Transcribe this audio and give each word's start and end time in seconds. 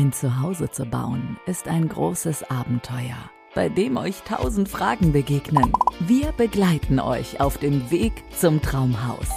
Ein 0.00 0.14
Zuhause 0.14 0.70
zu 0.70 0.86
bauen 0.86 1.36
ist 1.44 1.68
ein 1.68 1.86
großes 1.86 2.50
Abenteuer, 2.50 3.18
bei 3.54 3.68
dem 3.68 3.98
euch 3.98 4.22
tausend 4.22 4.70
Fragen 4.70 5.12
begegnen. 5.12 5.74
Wir 5.98 6.32
begleiten 6.32 6.98
euch 7.00 7.38
auf 7.38 7.58
dem 7.58 7.90
Weg 7.90 8.24
zum 8.34 8.62
Traumhaus. 8.62 9.28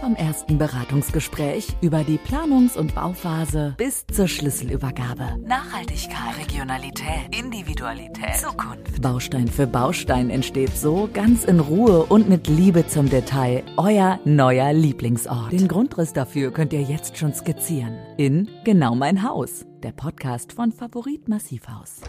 Vom 0.00 0.14
ersten 0.14 0.58
Beratungsgespräch 0.58 1.68
über 1.80 2.04
die 2.04 2.18
Planungs- 2.18 2.76
und 2.76 2.94
Bauphase 2.94 3.74
bis 3.78 4.06
zur 4.06 4.28
Schlüsselübergabe. 4.28 5.38
Nachhaltigkeit, 5.44 6.38
Regionalität, 6.38 7.36
Individualität, 7.36 8.36
Zukunft. 8.36 9.00
Baustein 9.00 9.48
für 9.48 9.66
Baustein 9.66 10.30
entsteht 10.30 10.76
so 10.76 11.08
ganz 11.12 11.44
in 11.44 11.60
Ruhe 11.60 12.04
und 12.04 12.28
mit 12.28 12.46
Liebe 12.46 12.86
zum 12.86 13.08
Detail 13.08 13.62
euer 13.76 14.20
neuer 14.24 14.72
Lieblingsort. 14.72 15.52
Den 15.52 15.66
Grundriss 15.66 16.12
dafür 16.12 16.52
könnt 16.52 16.72
ihr 16.72 16.82
jetzt 16.82 17.16
schon 17.16 17.32
skizzieren. 17.34 17.96
In 18.16 18.48
Genau 18.64 18.94
mein 18.94 19.22
Haus, 19.22 19.64
der 19.82 19.92
Podcast 19.92 20.52
von 20.52 20.72
Favorit 20.72 21.28
Massivhaus. 21.28 22.00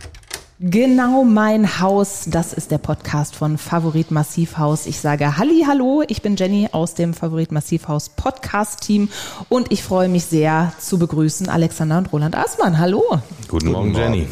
Genau 0.60 1.24
mein 1.24 1.80
Haus, 1.82 2.24
das 2.26 2.52
ist 2.52 2.72
der 2.72 2.80
Podcast 2.80 3.36
von 3.36 3.60
Favorit 3.60 4.10
Massivhaus. 4.10 4.88
Ich 4.88 5.00
sage 5.00 5.38
Halli, 5.38 5.66
hallo, 5.68 6.04
ich 6.08 6.24
bin 6.24 6.36
Jenny 6.36 6.70
aus 6.72 6.96
dem 6.96 7.14
Favorit 7.14 7.52
Massivhaus 7.52 8.10
Podcast 8.10 8.82
Team 8.82 9.10
und 9.50 9.72
ich 9.72 9.84
freue 9.84 10.10
mich 10.10 10.26
sehr 10.26 10.74
zu 10.80 10.98
begrüßen 10.98 11.48
Alexander 11.48 12.00
und 12.00 12.12
Roland 12.12 12.36
Aßmann. 12.36 12.80
Hallo. 12.80 13.04
Guten 13.48 13.72
Morgen, 13.72 13.94
Jenny. 13.94 14.28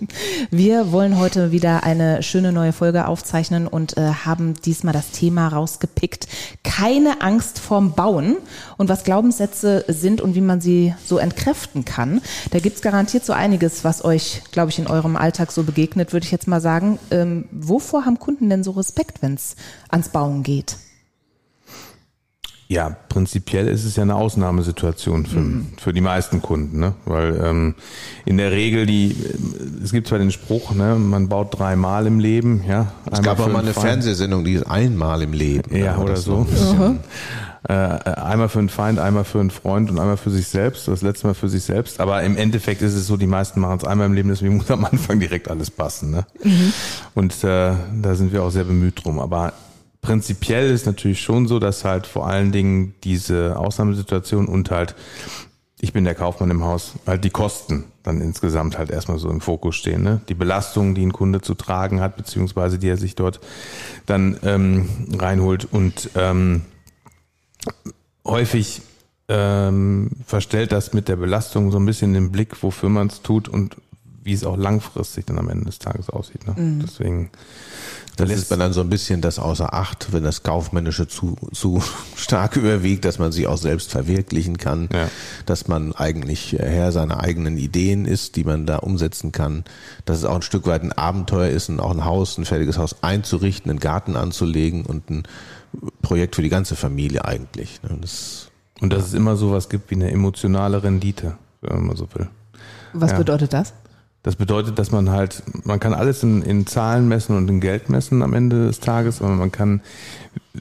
Wir 0.50 0.92
wollen 0.92 1.18
heute 1.18 1.52
wieder 1.52 1.84
eine 1.84 2.22
schöne 2.22 2.52
neue 2.52 2.72
Folge 2.72 3.06
aufzeichnen 3.06 3.66
und 3.66 3.98
äh, 3.98 4.12
haben 4.24 4.54
diesmal 4.54 4.94
das 4.94 5.10
Thema 5.10 5.48
rausgepickt. 5.48 6.26
Keine 6.64 7.20
Angst 7.20 7.58
vorm 7.58 7.92
Bauen 7.92 8.38
und 8.78 8.88
was 8.88 9.04
Glaubenssätze 9.04 9.84
sind 9.88 10.22
und 10.22 10.34
wie 10.34 10.40
man 10.40 10.62
sie 10.62 10.94
so 11.04 11.18
entkräften 11.18 11.84
kann. 11.84 12.22
Da 12.50 12.60
gibt's 12.60 12.80
garantiert 12.80 13.26
so 13.26 13.34
einiges, 13.34 13.84
was 13.84 14.02
euch, 14.02 14.40
glaube 14.52 14.70
ich, 14.70 14.78
in 14.78 14.86
eurem 14.86 15.16
Alltag 15.16 15.52
so 15.52 15.65
begegnet, 15.66 16.12
würde 16.12 16.24
ich 16.24 16.32
jetzt 16.32 16.48
mal 16.48 16.60
sagen. 16.60 16.98
Ähm, 17.10 17.46
wovor 17.50 18.06
haben 18.06 18.18
Kunden 18.18 18.48
denn 18.48 18.64
so 18.64 18.70
Respekt, 18.72 19.22
wenn 19.22 19.34
es 19.34 19.56
ans 19.88 20.08
Bauen 20.08 20.42
geht? 20.42 20.76
Ja, 22.68 22.96
prinzipiell 23.08 23.68
ist 23.68 23.84
es 23.84 23.94
ja 23.94 24.02
eine 24.02 24.16
Ausnahmesituation 24.16 25.24
für, 25.24 25.38
mhm. 25.38 25.66
für 25.78 25.92
die 25.92 26.00
meisten 26.00 26.42
Kunden, 26.42 26.80
ne? 26.80 26.94
weil 27.04 27.40
ähm, 27.40 27.74
in 28.24 28.38
der 28.38 28.50
Regel 28.50 28.86
die, 28.86 29.16
es 29.84 29.92
gibt 29.92 30.08
zwar 30.08 30.18
den 30.18 30.32
Spruch, 30.32 30.74
ne, 30.74 30.96
man 30.96 31.28
baut 31.28 31.56
dreimal 31.56 32.08
im 32.08 32.18
Leben, 32.18 32.64
ja. 32.66 32.92
Es 33.08 33.22
gab 33.22 33.38
auch 33.38 33.46
mal 33.46 33.60
eine. 33.60 33.72
Fernsehsendung, 33.72 34.44
die 34.44 34.54
ist 34.54 34.66
einmal 34.66 35.22
im 35.22 35.32
Leben. 35.32 35.76
Ja, 35.76 35.96
oder 35.98 36.16
so. 36.16 36.38
Mhm. 36.38 36.98
Äh, 37.68 37.72
einmal 37.72 38.48
für 38.48 38.60
einen 38.60 38.68
Feind, 38.68 39.00
einmal 39.00 39.24
für 39.24 39.40
einen 39.40 39.50
Freund 39.50 39.90
und 39.90 39.98
einmal 39.98 40.16
für 40.16 40.30
sich 40.30 40.46
selbst, 40.46 40.86
das 40.86 41.02
letzte 41.02 41.26
Mal 41.26 41.34
für 41.34 41.48
sich 41.48 41.64
selbst. 41.64 41.98
Aber 41.98 42.22
im 42.22 42.36
Endeffekt 42.36 42.80
ist 42.80 42.94
es 42.94 43.08
so, 43.08 43.16
die 43.16 43.26
meisten 43.26 43.58
machen 43.58 43.78
es 43.78 43.84
einmal 43.84 44.06
im 44.06 44.12
Leben, 44.12 44.28
deswegen 44.28 44.56
muss 44.56 44.70
am 44.70 44.84
Anfang 44.84 45.18
direkt 45.18 45.50
alles 45.50 45.70
passen. 45.70 46.12
Ne? 46.12 46.26
Mhm. 46.44 46.72
Und 47.14 47.32
äh, 47.42 47.72
da 48.02 48.14
sind 48.14 48.32
wir 48.32 48.44
auch 48.44 48.50
sehr 48.50 48.64
bemüht 48.64 49.04
drum. 49.04 49.18
Aber 49.18 49.52
prinzipiell 50.00 50.70
ist 50.70 50.86
natürlich 50.86 51.20
schon 51.20 51.48
so, 51.48 51.58
dass 51.58 51.84
halt 51.84 52.06
vor 52.06 52.28
allen 52.28 52.52
Dingen 52.52 52.94
diese 53.02 53.58
Ausnahmesituation 53.58 54.46
und 54.46 54.70
halt 54.70 54.94
ich 55.78 55.92
bin 55.92 56.04
der 56.04 56.14
Kaufmann 56.14 56.50
im 56.50 56.64
Haus, 56.64 56.94
halt 57.06 57.24
die 57.24 57.30
Kosten 57.30 57.84
dann 58.02 58.22
insgesamt 58.22 58.78
halt 58.78 58.90
erstmal 58.90 59.18
so 59.18 59.28
im 59.28 59.42
Fokus 59.42 59.76
stehen. 59.76 60.02
Ne? 60.02 60.20
Die 60.28 60.34
Belastungen, 60.34 60.94
die 60.94 61.04
ein 61.04 61.12
Kunde 61.12 61.42
zu 61.42 61.54
tragen 61.54 62.00
hat, 62.00 62.16
beziehungsweise 62.16 62.78
die 62.78 62.88
er 62.88 62.96
sich 62.96 63.14
dort 63.14 63.40
dann 64.06 64.38
ähm, 64.42 64.88
reinholt 65.18 65.66
und 65.70 66.10
ähm, 66.14 66.62
häufig 68.36 68.82
ähm, 69.28 70.10
verstellt 70.26 70.70
das 70.70 70.92
mit 70.92 71.08
der 71.08 71.16
Belastung 71.16 71.72
so 71.72 71.78
ein 71.78 71.86
bisschen 71.86 72.12
den 72.12 72.30
Blick, 72.30 72.62
wofür 72.62 72.90
man 72.90 73.06
es 73.06 73.22
tut 73.22 73.48
und 73.48 73.76
wie 74.22 74.34
es 74.34 74.44
auch 74.44 74.58
langfristig 74.58 75.24
dann 75.24 75.38
am 75.38 75.48
Ende 75.48 75.64
des 75.64 75.78
Tages 75.78 76.10
aussieht. 76.10 76.46
Ne? 76.46 76.54
Mhm. 76.54 76.80
Deswegen 76.80 77.30
das 78.16 78.28
lässt 78.28 78.50
man 78.50 78.58
dann 78.58 78.72
so 78.72 78.80
ein 78.80 78.88
bisschen 78.88 79.20
das 79.20 79.38
außer 79.38 79.74
Acht, 79.74 80.12
wenn 80.12 80.24
das 80.24 80.42
Kaufmännische 80.42 81.06
zu, 81.06 81.36
zu 81.52 81.82
stark 82.16 82.56
überwiegt, 82.56 83.04
dass 83.04 83.18
man 83.18 83.30
sich 83.30 83.46
auch 83.46 83.58
selbst 83.58 83.90
verwirklichen 83.90 84.56
kann, 84.56 84.88
ja. 84.92 85.08
dass 85.44 85.68
man 85.68 85.92
eigentlich 85.92 86.56
Herr 86.58 86.92
seiner 86.92 87.20
eigenen 87.20 87.58
Ideen 87.58 88.06
ist, 88.06 88.36
die 88.36 88.44
man 88.44 88.64
da 88.64 88.78
umsetzen 88.78 89.32
kann, 89.32 89.64
dass 90.06 90.18
es 90.18 90.24
auch 90.24 90.36
ein 90.36 90.42
Stück 90.42 90.66
weit 90.66 90.82
ein 90.82 90.92
Abenteuer 90.92 91.50
ist, 91.50 91.68
und 91.68 91.78
auch 91.80 91.90
ein 91.90 92.04
Haus, 92.04 92.38
ein 92.38 92.46
fertiges 92.46 92.78
Haus 92.78 93.02
einzurichten, 93.02 93.70
einen 93.70 93.80
Garten 93.80 94.16
anzulegen 94.16 94.86
und 94.86 95.10
ein 95.10 95.22
Projekt 96.00 96.36
für 96.36 96.42
die 96.42 96.48
ganze 96.48 96.74
Familie 96.74 97.24
eigentlich. 97.26 97.82
Ne? 97.82 97.98
Das, 98.00 98.48
und 98.80 98.92
dass 98.92 99.00
ja. 99.00 99.06
es 99.08 99.14
immer 99.14 99.36
sowas 99.36 99.68
gibt 99.68 99.90
wie 99.90 99.96
eine 99.96 100.10
emotionale 100.10 100.82
Rendite, 100.82 101.36
wenn 101.60 101.86
man 101.86 101.96
so 101.96 102.08
will. 102.14 102.28
Was 102.94 103.12
ja. 103.12 103.18
bedeutet 103.18 103.52
das? 103.52 103.74
Das 104.26 104.34
bedeutet, 104.34 104.76
dass 104.80 104.90
man 104.90 105.10
halt, 105.10 105.44
man 105.62 105.78
kann 105.78 105.94
alles 105.94 106.24
in, 106.24 106.42
in 106.42 106.66
Zahlen 106.66 107.06
messen 107.06 107.36
und 107.36 107.48
in 107.48 107.60
Geld 107.60 107.90
messen 107.90 108.22
am 108.24 108.34
Ende 108.34 108.66
des 108.66 108.80
Tages, 108.80 109.22
aber 109.22 109.36
man 109.36 109.52
kann, 109.52 109.82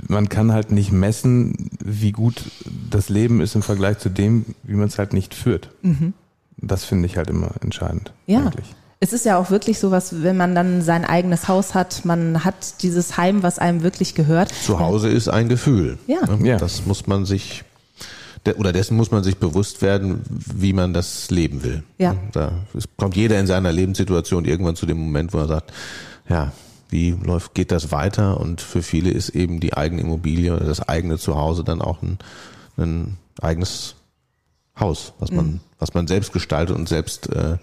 man 0.08 0.30
kann 0.30 0.52
halt 0.52 0.70
nicht 0.70 0.92
messen, 0.92 1.72
wie 1.84 2.12
gut 2.12 2.44
das 2.92 3.10
Leben 3.10 3.42
ist 3.42 3.56
im 3.56 3.64
Vergleich 3.64 3.98
zu 3.98 4.10
dem, 4.10 4.46
wie 4.62 4.76
man 4.76 4.88
es 4.88 5.00
halt 5.00 5.14
nicht 5.14 5.34
führt. 5.34 5.72
Mhm. 5.82 6.14
Das 6.58 6.86
finde 6.86 7.08
ich 7.08 7.18
halt 7.18 7.32
immer 7.32 7.54
entscheidend. 7.62 8.14
Ja. 8.28 8.42
Eigentlich. 8.42 8.68
Es 9.00 9.14
ist 9.14 9.26
ja 9.26 9.36
auch 9.36 9.50
wirklich 9.50 9.80
so 9.80 9.90
was, 9.90 10.22
wenn 10.22 10.38
man 10.38 10.54
dann 10.54 10.84
sein 10.84 11.04
eigenes 11.04 11.48
Haus 11.48 11.74
hat, 11.74 12.06
man 12.06 12.46
hat 12.46 12.84
dieses 12.84 13.18
Heim, 13.18 13.42
was 13.42 13.58
einem 13.58 13.82
wirklich 13.82 14.14
gehört. 14.14 14.54
Zu 14.54 14.80
Hause 14.80 15.10
ist 15.10 15.28
ein 15.28 15.50
Gefühl. 15.50 15.98
Ja. 16.06 16.20
ja. 16.44 16.58
Das 16.58 16.86
muss 16.86 17.08
man 17.08 17.26
sich 17.26 17.64
oder 18.58 18.72
dessen 18.72 18.96
muss 18.96 19.12
man 19.12 19.24
sich 19.24 19.38
bewusst 19.38 19.82
werden, 19.82 20.22
wie 20.30 20.74
man 20.74 20.94
das 20.94 21.32
leben 21.32 21.64
will. 21.64 21.84
Ja. 21.98 22.16
Da 22.32 22.52
kommt 22.98 23.16
jeder 23.16 23.40
in 23.40 23.48
seiner 23.48 23.72
Lebenssituation 23.72 24.46
irgendwann 24.46 24.76
zu 24.76 24.86
dem 24.86 24.98
Moment, 24.98 25.34
wo 25.34 25.40
er 25.40 25.48
sagt, 25.48 25.74
ja, 26.30 26.52
wie 26.90 27.12
läuft, 27.12 27.56
geht 27.56 27.72
das 27.72 27.92
weiter? 27.92 28.40
Und 28.40 28.62
für 28.62 28.82
viele 28.84 29.10
ist 29.10 29.30
eben 29.30 29.60
die 29.60 29.74
eigene 29.74 30.02
Immobilie 30.02 30.56
oder 30.56 30.66
das 30.66 30.88
eigene 30.88 31.18
Zuhause 31.18 31.64
dann 31.64 31.82
auch 31.82 32.02
ein, 32.02 32.20
ein 32.78 33.18
eigenes 33.42 33.96
Haus, 34.80 35.14
was 35.20 35.32
man, 35.32 35.46
mhm. 35.46 35.60
was 35.80 35.94
man 35.94 36.08
selbst 36.08 36.34
gestaltet 36.34 36.76
und 36.76 36.88
selbst 36.88 37.30
äh, 37.34 37.58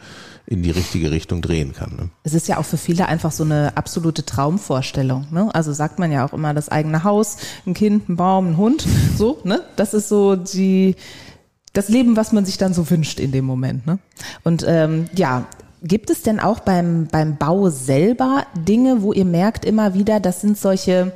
in 0.47 0.63
die 0.63 0.71
richtige 0.71 1.11
Richtung 1.11 1.41
drehen 1.41 1.73
kann. 1.73 1.97
Ne? 1.97 2.09
Es 2.25 2.35
ist 2.35 2.49
ja 2.49 2.59
auch 2.59 2.65
für 2.65 2.77
viele 2.77 3.07
einfach 3.07 3.33
so 3.33 3.45
eine 3.45 3.77
absolute 3.77 4.25
Traumvorstellung. 4.25 5.27
Ne? 5.31 5.49
Also 5.55 5.73
sagt 5.73 5.99
man 5.99 6.11
ja 6.11 6.25
auch 6.25 6.33
immer 6.33 6.53
das 6.55 6.69
eigene 6.69 7.05
Haus, 7.05 7.37
ein 7.67 7.75
Kind, 7.75 8.09
ein 8.09 8.17
Baum, 8.17 8.51
ein 8.51 8.57
Hund. 8.57 8.87
So, 9.17 9.39
ne? 9.45 9.63
Das 9.77 9.95
ist 9.95 10.09
so 10.09 10.37
die 10.37 10.97
das 11.73 11.89
Leben, 11.89 12.17
was 12.17 12.33
man 12.33 12.45
sich 12.45 12.59
dann 12.59 12.75
so 12.75 12.89
wünscht 12.91 13.19
in 13.21 13.33
dem 13.33 13.45
Moment. 13.45 13.87
Ne? 13.87 13.99
Und 14.43 14.65
ähm, 14.67 15.07
ja, 15.15 15.47
gibt 15.83 16.11
es 16.11 16.23
denn 16.23 16.41
auch 16.41 16.61
beim 16.61 17.07
beim 17.11 17.37
Bau 17.37 17.71
selber 17.71 18.45
Dinge, 18.55 19.03
wo 19.03 19.13
ihr 19.13 19.25
merkt 19.25 19.65
immer 19.65 19.95
wieder, 19.95 20.19
das 20.19 20.41
sind 20.41 20.59
solche 20.59 21.13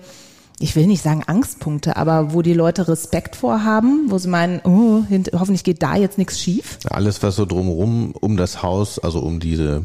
ich 0.59 0.75
will 0.75 0.87
nicht 0.87 1.03
sagen 1.03 1.23
Angstpunkte, 1.27 1.97
aber 1.97 2.33
wo 2.33 2.43
die 2.43 2.55
Leute 2.55 2.89
Respekt 2.89 3.37
vorhaben, 3.37 4.07
wo 4.09 4.19
sie 4.19 4.29
meinen, 4.29 4.61
oh, 4.65 5.03
hoffentlich 5.33 5.65
geht 5.65 5.83
da 5.83 5.97
jetzt 5.97 6.19
nichts 6.19 6.41
schief. 6.41 6.79
Alles, 6.89 7.23
was 7.23 7.37
so 7.37 7.45
drumherum 7.45 8.13
um 8.13 8.37
das 8.37 8.63
Haus, 8.63 8.99
also 8.99 9.21
um 9.21 9.39
diese 9.39 9.83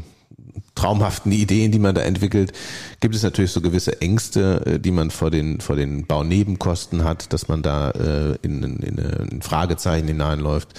traumhaften 0.76 1.32
Ideen, 1.32 1.72
die 1.72 1.80
man 1.80 1.94
da 1.94 2.02
entwickelt, 2.02 2.54
gibt 3.02 3.16
es 3.16 3.24
natürlich 3.24 3.52
so 3.52 3.62
gewisse 3.62 4.02
Ängste, 4.02 4.66
äh, 4.66 4.80
die 4.80 4.92
man 4.92 5.12
vor 5.12 5.30
den 5.30 5.60
vor 5.60 5.76
den 5.76 6.06
Baunebenkosten 6.06 7.04
hat, 7.04 7.34
dass 7.34 7.48
man 7.50 7.62
da 7.62 7.92
äh, 7.92 8.38
in, 8.42 8.64
in, 8.64 8.78
in 8.78 9.00
ein 9.00 9.42
Fragezeichen 9.42 10.08
hineinläuft. 10.08 10.70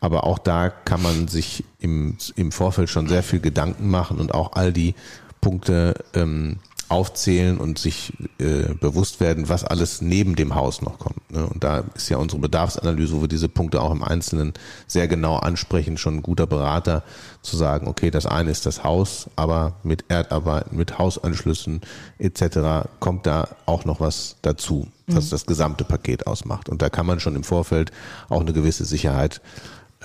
Aber 0.00 0.24
auch 0.24 0.38
da 0.38 0.68
kann 0.68 1.02
man 1.02 1.28
sich 1.28 1.64
im, 1.80 2.16
im 2.36 2.52
Vorfeld 2.52 2.90
schon 2.90 3.08
sehr 3.08 3.22
viel 3.22 3.40
Gedanken 3.40 3.88
machen 3.88 4.18
und 4.20 4.34
auch 4.34 4.52
all 4.52 4.72
die 4.72 4.94
Punkte 5.40 5.94
ähm, 6.14 6.58
aufzählen 6.88 7.58
und 7.58 7.78
sich 7.78 8.12
äh, 8.38 8.74
bewusst 8.74 9.20
werden, 9.20 9.48
was 9.48 9.64
alles 9.64 10.00
neben 10.00 10.36
dem 10.36 10.54
Haus 10.54 10.82
noch 10.82 10.98
kommt. 10.98 11.30
Ne? 11.30 11.46
Und 11.46 11.64
da 11.64 11.84
ist 11.94 12.08
ja 12.08 12.18
unsere 12.18 12.40
Bedarfsanalyse, 12.40 13.14
wo 13.14 13.20
wir 13.22 13.28
diese 13.28 13.48
Punkte 13.48 13.80
auch 13.80 13.90
im 13.90 14.02
Einzelnen 14.02 14.52
sehr 14.86 15.08
genau 15.08 15.36
ansprechen, 15.36 15.96
schon 15.96 16.16
ein 16.16 16.22
guter 16.22 16.46
Berater 16.46 17.02
zu 17.42 17.56
sagen, 17.56 17.86
okay, 17.88 18.10
das 18.10 18.26
eine 18.26 18.50
ist 18.50 18.66
das 18.66 18.84
Haus, 18.84 19.28
aber 19.36 19.74
mit 19.82 20.04
Erdarbeiten, 20.08 20.76
mit 20.76 20.98
Hausanschlüssen 20.98 21.80
etc. 22.18 22.88
kommt 23.00 23.26
da 23.26 23.48
auch 23.66 23.84
noch 23.84 24.00
was 24.00 24.36
dazu, 24.42 24.88
was 25.06 25.26
mhm. 25.26 25.30
das 25.30 25.46
gesamte 25.46 25.84
Paket 25.84 26.26
ausmacht. 26.26 26.68
Und 26.68 26.82
da 26.82 26.90
kann 26.90 27.06
man 27.06 27.20
schon 27.20 27.36
im 27.36 27.44
Vorfeld 27.44 27.92
auch 28.28 28.40
eine 28.40 28.52
gewisse 28.52 28.84
Sicherheit 28.84 29.40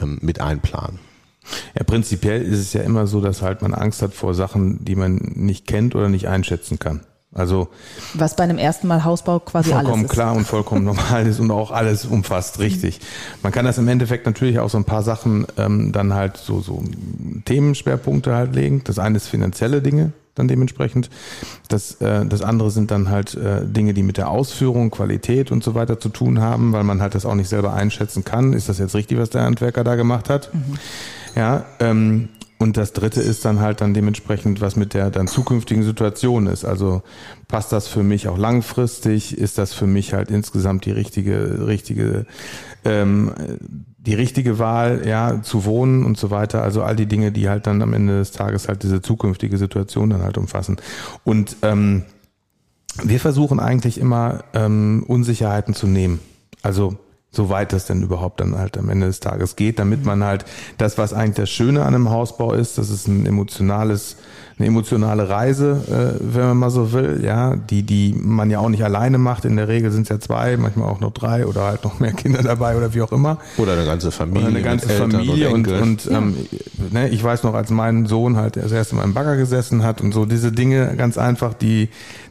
ähm, 0.02 0.20
mit 0.22 0.42
einplanen. 0.42 1.00
Ja, 1.76 1.84
prinzipiell 1.84 2.42
ist 2.42 2.60
es 2.60 2.74
ja 2.74 2.82
immer 2.82 3.08
so, 3.08 3.22
dass 3.22 3.42
halt 3.42 3.62
man 3.62 3.74
Angst 3.74 4.02
hat 4.02 4.14
vor 4.14 4.34
Sachen, 4.34 4.84
die 4.86 4.96
man 4.96 5.16
nicht 5.36 5.68
kennt 5.68 5.96
oder 5.96 6.10
nicht 6.10 6.28
einschätzen 6.28 6.80
kann. 6.80 7.02
Also 7.32 7.68
was 8.16 8.36
bei 8.36 8.44
einem 8.44 8.58
ersten 8.58 8.88
Mal 8.88 9.04
Hausbau 9.04 9.40
quasi 9.40 9.70
vollkommen 9.70 9.94
alles 9.94 10.06
ist. 10.06 10.12
klar 10.12 10.36
und 10.36 10.48
vollkommen 10.48 10.84
normal 10.84 11.28
ist 11.28 11.40
und 11.40 11.52
auch 11.52 11.70
alles 11.70 12.06
umfasst, 12.06 12.58
richtig. 12.58 13.00
Man 13.44 13.52
kann 13.52 13.66
das 13.66 13.78
im 13.78 13.88
Endeffekt 13.88 14.26
natürlich 14.26 14.58
auch 14.58 14.70
so 14.70 14.80
ein 14.80 14.84
paar 14.84 15.04
Sachen 15.04 15.46
ähm, 15.58 15.92
dann 15.92 16.16
halt 16.16 16.38
so 16.38 16.60
so 16.62 16.84
Themenschwerpunkte 17.46 18.34
halt 18.34 18.56
legen. 18.56 18.82
Das 18.84 18.98
eine 18.98 19.18
ist 19.18 19.28
finanzielle 19.28 19.84
Dinge, 19.84 20.12
dann 20.40 20.48
dementsprechend. 20.48 21.10
Das, 21.68 22.02
äh, 22.02 22.26
das 22.26 22.42
andere 22.42 22.72
sind 22.72 22.92
dann 22.92 23.10
halt 23.10 23.36
äh, 23.36 23.66
Dinge, 23.66 23.94
die 23.94 24.04
mit 24.04 24.18
der 24.18 24.30
Ausführung, 24.30 24.90
Qualität 24.90 25.52
und 25.52 25.64
so 25.64 25.76
weiter 25.76 26.00
zu 26.00 26.10
tun 26.10 26.40
haben, 26.40 26.74
weil 26.74 26.84
man 26.84 27.02
halt 27.02 27.16
das 27.16 27.26
auch 27.26 27.36
nicht 27.36 27.50
selber 27.50 27.74
einschätzen 27.74 28.26
kann. 28.26 28.54
Ist 28.54 28.70
das 28.70 28.80
jetzt 28.80 28.96
richtig, 28.96 29.20
was 29.20 29.30
der 29.30 29.44
Handwerker 29.44 29.84
da 29.84 29.96
gemacht 29.96 30.30
hat? 30.30 30.54
Mhm. 30.54 30.78
Ja, 31.36 31.66
ähm, 31.80 32.30
und 32.62 32.76
das 32.76 32.92
dritte 32.92 33.22
ist 33.22 33.46
dann 33.46 33.62
halt 33.62 33.80
dann 33.80 33.94
dementsprechend, 33.94 34.60
was 34.60 34.76
mit 34.76 34.94
der 34.94 35.10
dann 35.12 35.28
zukünftigen 35.28 35.82
Situation 35.84 36.46
ist. 36.46 36.66
Also 36.66 37.04
passt 37.48 37.72
das 37.72 37.88
für 37.88 38.04
mich 38.04 38.28
auch 38.28 38.38
langfristig? 38.38 39.38
Ist 39.38 39.58
das 39.58 39.74
für 39.74 39.88
mich 39.88 40.14
halt 40.14 40.30
insgesamt 40.30 40.84
die 40.84 40.92
richtige, 40.92 41.66
richtige, 41.68 42.26
ähm, 42.84 43.32
die 44.02 44.14
richtige 44.14 44.60
Wahl, 44.60 45.06
ja, 45.06 45.42
zu 45.42 45.66
wohnen 45.66 46.06
und 46.06 46.18
so 46.18 46.32
weiter. 46.32 46.64
Also 46.64 46.84
all 46.84 46.96
die 46.96 47.06
Dinge, 47.06 47.32
die 47.32 47.50
halt 47.50 47.68
dann 47.68 47.82
am 47.82 47.94
Ende 47.94 48.20
des 48.20 48.32
Tages 48.32 48.68
halt 48.68 48.84
diese 48.84 49.02
zukünftige 49.02 49.58
Situation 49.58 50.10
dann 50.10 50.24
halt 50.24 50.38
umfassen. 50.38 50.78
Und 51.24 51.58
ähm, 51.62 52.04
wir 53.04 53.20
versuchen 53.20 53.60
eigentlich 53.60 54.00
immer 54.00 54.44
ähm, 54.54 55.04
Unsicherheiten 55.08 55.74
zu 55.74 55.88
nehmen. 55.88 56.20
Also 56.62 56.98
soweit 57.32 57.74
das 57.74 57.86
denn 57.86 58.02
überhaupt 58.02 58.40
dann 58.40 58.58
halt 58.58 58.78
am 58.78 58.90
Ende 58.90 59.08
des 59.08 59.20
Tages 59.20 59.56
geht, 59.56 59.80
damit 59.80 60.06
man 60.06 60.24
halt 60.24 60.46
das, 60.78 60.98
was 60.98 61.14
eigentlich 61.14 61.36
das 61.36 61.50
Schöne 61.50 61.82
an 61.82 61.94
einem 61.94 62.10
Hausbau 62.10 62.54
ist, 62.54 62.78
das 62.78 62.90
ist 62.90 63.08
ein 63.08 63.26
emotionales 63.26 64.18
eine 64.60 64.68
emotionale 64.68 65.30
Reise, 65.30 65.82
äh, 65.88 66.20
wenn 66.20 66.48
man 66.48 66.58
mal 66.58 66.70
so 66.70 66.92
will, 66.92 67.22
ja, 67.24 67.56
die, 67.56 67.84
die 67.84 68.14
man 68.14 68.50
ja 68.50 68.60
auch 68.60 68.68
nicht 68.68 68.84
alleine 68.84 69.18
macht. 69.18 69.46
In 69.46 69.56
der 69.56 69.70
Regel 69.70 69.90
sind 69.90 70.04
es 70.04 70.10
ja 70.10 70.20
zwei, 70.20 70.58
manchmal 70.58 70.90
auch 70.90 71.00
noch 71.00 71.14
drei 71.14 71.46
oder 71.46 71.64
halt 71.64 71.86
noch 71.86 72.02
mehr 72.02 72.12
Kinder 72.14 72.44
dabei 72.44 72.76
oder 72.76 72.94
wie 72.94 73.02
auch 73.02 73.14
immer. 73.14 73.38
Oder 73.58 73.74
eine 73.74 73.86
ganze 73.86 74.12
Familie. 74.12 74.50
Oder 74.50 74.58
eine 74.58 74.62
ganze 74.62 74.90
Familie 74.90 75.50
und, 75.52 75.68
und, 75.70 75.82
und 75.82 76.06
ja. 76.06 76.18
ähm, 76.18 76.36
ne, 76.92 77.08
ich 77.08 77.24
weiß 77.24 77.44
noch, 77.44 77.54
als 77.54 77.70
mein 77.70 78.06
Sohn 78.06 78.36
halt 78.36 78.58
das 78.58 78.74
erste 78.74 78.96
Mal 78.96 79.06
im 79.06 79.14
Bagger 79.14 79.38
gesessen 79.38 79.84
hat 79.84 80.02
und 80.02 80.14
so 80.14 80.26
diese 80.26 80.52
Dinge 80.52 80.94
ganz 80.98 81.18
einfach, 81.18 81.54
die, 81.54 81.88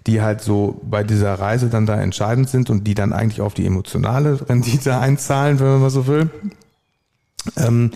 die 0.07 0.21
halt 0.21 0.43
so 0.43 0.83
bei 0.85 1.05
dieser 1.05 1.33
Reise 1.33 1.69
dann 1.69 1.87
da 1.87 1.99
entscheidend 1.99 2.51
sind 2.51 2.69
und 2.69 2.85
die 2.85 2.95
dann 2.95 3.15
eigentlich 3.15 3.41
auf 3.41 3.55
die 3.55 3.65
emotionale 3.65 4.39
Rendite 4.47 4.99
einzahlen, 4.99 5.61
wenn 5.61 5.67
man 5.67 5.81
mal 5.81 5.91
so 5.91 6.07
will. 6.07 6.29
Ähm, 7.57 7.93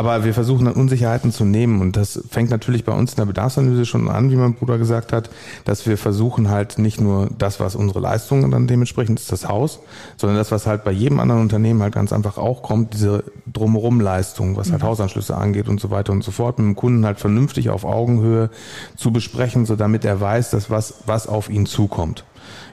aber 0.00 0.24
wir 0.24 0.32
versuchen 0.32 0.64
dann 0.64 0.72
Unsicherheiten 0.72 1.30
zu 1.30 1.44
nehmen 1.44 1.82
und 1.82 1.94
das 1.94 2.24
fängt 2.30 2.48
natürlich 2.48 2.86
bei 2.86 2.92
uns 2.92 3.10
in 3.10 3.16
der 3.16 3.26
Bedarfsanalyse 3.26 3.84
schon 3.84 4.08
an, 4.08 4.30
wie 4.30 4.36
mein 4.36 4.54
Bruder 4.54 4.78
gesagt 4.78 5.12
hat, 5.12 5.28
dass 5.66 5.86
wir 5.86 5.98
versuchen 5.98 6.48
halt 6.48 6.78
nicht 6.78 7.02
nur 7.02 7.28
das, 7.36 7.60
was 7.60 7.76
unsere 7.76 8.00
Leistungen 8.00 8.50
dann 8.50 8.66
dementsprechend 8.66 9.20
ist, 9.20 9.30
das 9.30 9.46
Haus, 9.46 9.80
sondern 10.16 10.38
das, 10.38 10.50
was 10.52 10.66
halt 10.66 10.84
bei 10.84 10.90
jedem 10.90 11.20
anderen 11.20 11.42
Unternehmen 11.42 11.82
halt 11.82 11.94
ganz 11.94 12.14
einfach 12.14 12.38
auch 12.38 12.62
kommt, 12.62 12.94
diese 12.94 13.24
drumherum 13.52 14.00
Leistung, 14.00 14.56
was 14.56 14.72
halt 14.72 14.80
mhm. 14.80 14.86
Hausanschlüsse 14.86 15.36
angeht 15.36 15.68
und 15.68 15.82
so 15.82 15.90
weiter 15.90 16.12
und 16.12 16.24
so 16.24 16.30
fort, 16.30 16.58
mit 16.58 16.66
dem 16.66 16.76
Kunden 16.76 17.04
halt 17.04 17.20
vernünftig 17.20 17.68
auf 17.68 17.84
Augenhöhe 17.84 18.48
zu 18.96 19.12
besprechen, 19.12 19.66
so 19.66 19.76
damit 19.76 20.06
er 20.06 20.18
weiß, 20.18 20.48
dass 20.48 20.70
was, 20.70 20.94
was 21.04 21.26
auf 21.26 21.50
ihn 21.50 21.66
zukommt. 21.66 22.24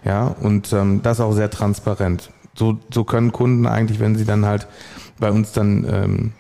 Ja, 0.06 0.28
und 0.28 0.72
ähm, 0.72 1.02
das 1.04 1.20
auch 1.20 1.34
sehr 1.34 1.50
transparent. 1.50 2.30
So, 2.56 2.78
so 2.90 3.04
können 3.04 3.34
Kunden 3.34 3.68
eigentlich, 3.68 4.00
wenn 4.00 4.16
sie 4.16 4.24
dann 4.24 4.46
halt 4.46 4.66
bei 5.20 5.30
uns 5.30 5.52
dann 5.52 5.86
ähm, 5.92 6.34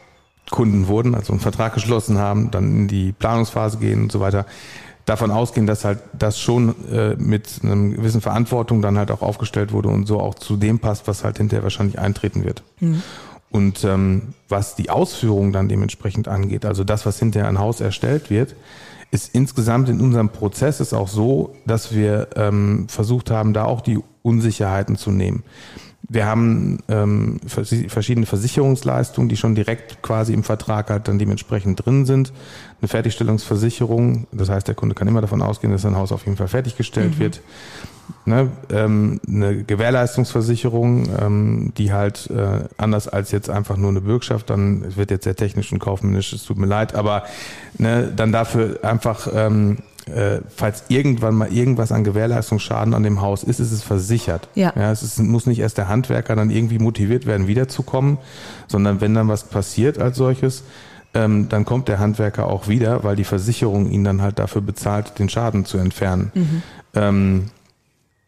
Kunden 0.49 0.87
wurden, 0.87 1.15
also 1.15 1.33
einen 1.33 1.39
Vertrag 1.39 1.73
geschlossen 1.73 2.17
haben, 2.17 2.51
dann 2.51 2.75
in 2.75 2.87
die 2.87 3.11
Planungsphase 3.11 3.77
gehen 3.77 4.03
und 4.03 4.11
so 4.11 4.19
weiter, 4.19 4.45
davon 5.05 5.31
ausgehen, 5.31 5.67
dass 5.67 5.85
halt 5.85 5.99
das 6.17 6.39
schon 6.39 6.75
äh, 6.91 7.15
mit 7.15 7.61
einer 7.63 7.95
gewissen 7.95 8.21
Verantwortung 8.21 8.81
dann 8.81 8.97
halt 8.97 9.09
auch 9.09 9.21
aufgestellt 9.21 9.71
wurde 9.71 9.89
und 9.89 10.05
so 10.05 10.19
auch 10.19 10.35
zu 10.35 10.57
dem 10.57 10.79
passt, 10.79 11.07
was 11.07 11.23
halt 11.23 11.37
hinterher 11.37 11.63
wahrscheinlich 11.63 11.97
eintreten 11.97 12.43
wird. 12.43 12.63
Mhm. 12.79 13.01
Und 13.49 13.85
ähm, 13.85 14.33
was 14.49 14.75
die 14.75 14.89
Ausführung 14.89 15.53
dann 15.53 15.69
dementsprechend 15.69 16.27
angeht, 16.27 16.65
also 16.65 16.83
das, 16.83 17.05
was 17.05 17.19
hinterher 17.19 17.47
ein 17.47 17.59
Haus 17.59 17.79
erstellt 17.79 18.29
wird, 18.29 18.55
ist 19.09 19.33
insgesamt 19.33 19.87
in 19.87 20.01
unserem 20.01 20.29
Prozess 20.29 20.81
ist 20.81 20.93
auch 20.93 21.07
so, 21.07 21.55
dass 21.65 21.95
wir 21.95 22.27
ähm, 22.35 22.87
versucht 22.89 23.31
haben, 23.31 23.53
da 23.53 23.63
auch 23.63 23.79
die 23.79 23.99
Unsicherheiten 24.21 24.97
zu 24.97 25.11
nehmen. 25.11 25.43
Wir 26.09 26.25
haben 26.25 26.79
ähm, 26.87 27.39
verschiedene 27.45 28.25
Versicherungsleistungen, 28.25 29.27
die 29.27 29.35
schon 29.35 29.55
direkt 29.55 30.01
quasi 30.01 30.33
im 30.33 30.43
Vertrag 30.43 30.89
halt 30.89 31.07
dann 31.09 31.19
dementsprechend 31.19 31.85
drin 31.85 32.05
sind. 32.05 32.31
Eine 32.79 32.87
Fertigstellungsversicherung, 32.87 34.25
das 34.31 34.49
heißt, 34.49 34.67
der 34.67 34.75
Kunde 34.75 34.95
kann 34.95 35.07
immer 35.09 35.19
davon 35.19 35.41
ausgehen, 35.41 35.73
dass 35.73 35.81
sein 35.81 35.97
Haus 35.97 36.13
auf 36.13 36.25
jeden 36.25 36.37
Fall 36.37 36.47
fertiggestellt 36.47 37.15
mhm. 37.15 37.19
wird. 37.19 37.41
Ne, 38.23 38.49
ähm, 38.71 39.19
eine 39.27 39.63
Gewährleistungsversicherung, 39.65 41.09
ähm, 41.19 41.73
die 41.77 41.91
halt 41.91 42.29
äh, 42.29 42.65
anders 42.77 43.09
als 43.09 43.31
jetzt 43.31 43.49
einfach 43.49 43.75
nur 43.75 43.89
eine 43.89 43.99
Bürgschaft, 43.99 44.49
dann 44.49 44.95
wird 44.95 45.11
jetzt 45.11 45.25
sehr 45.25 45.35
technisch 45.35 45.73
und 45.73 45.79
kaufmännisch, 45.79 46.31
es 46.31 46.45
tut 46.45 46.57
mir 46.57 46.67
leid, 46.67 46.95
aber 46.95 47.23
ne, 47.77 48.09
dann 48.15 48.31
dafür 48.31 48.79
einfach 48.81 49.27
ähm, 49.33 49.79
äh, 50.09 50.41
falls 50.55 50.85
irgendwann 50.89 51.35
mal 51.35 51.51
irgendwas 51.51 51.91
an 51.91 52.03
Gewährleistungsschaden 52.03 52.93
an 52.93 53.03
dem 53.03 53.21
Haus 53.21 53.43
ist, 53.43 53.59
ist 53.59 53.71
es 53.71 53.83
versichert. 53.83 54.49
Ja. 54.55 54.73
ja 54.75 54.91
es 54.91 55.03
ist, 55.03 55.19
muss 55.19 55.45
nicht 55.45 55.59
erst 55.59 55.77
der 55.77 55.87
Handwerker 55.87 56.35
dann 56.35 56.49
irgendwie 56.49 56.79
motiviert 56.79 57.25
werden, 57.25 57.47
wiederzukommen, 57.47 58.17
sondern 58.67 59.01
wenn 59.01 59.13
dann 59.13 59.27
was 59.27 59.45
passiert 59.45 59.99
als 59.99 60.17
solches, 60.17 60.63
ähm, 61.13 61.49
dann 61.49 61.65
kommt 61.65 61.87
der 61.87 61.99
Handwerker 61.99 62.47
auch 62.47 62.67
wieder, 62.67 63.03
weil 63.03 63.15
die 63.15 63.23
Versicherung 63.23 63.89
ihn 63.89 64.03
dann 64.03 64.21
halt 64.21 64.39
dafür 64.39 64.61
bezahlt, 64.61 65.19
den 65.19 65.29
Schaden 65.29 65.65
zu 65.65 65.77
entfernen. 65.77 66.31
Mhm. 66.33 66.63
Ähm, 66.93 67.43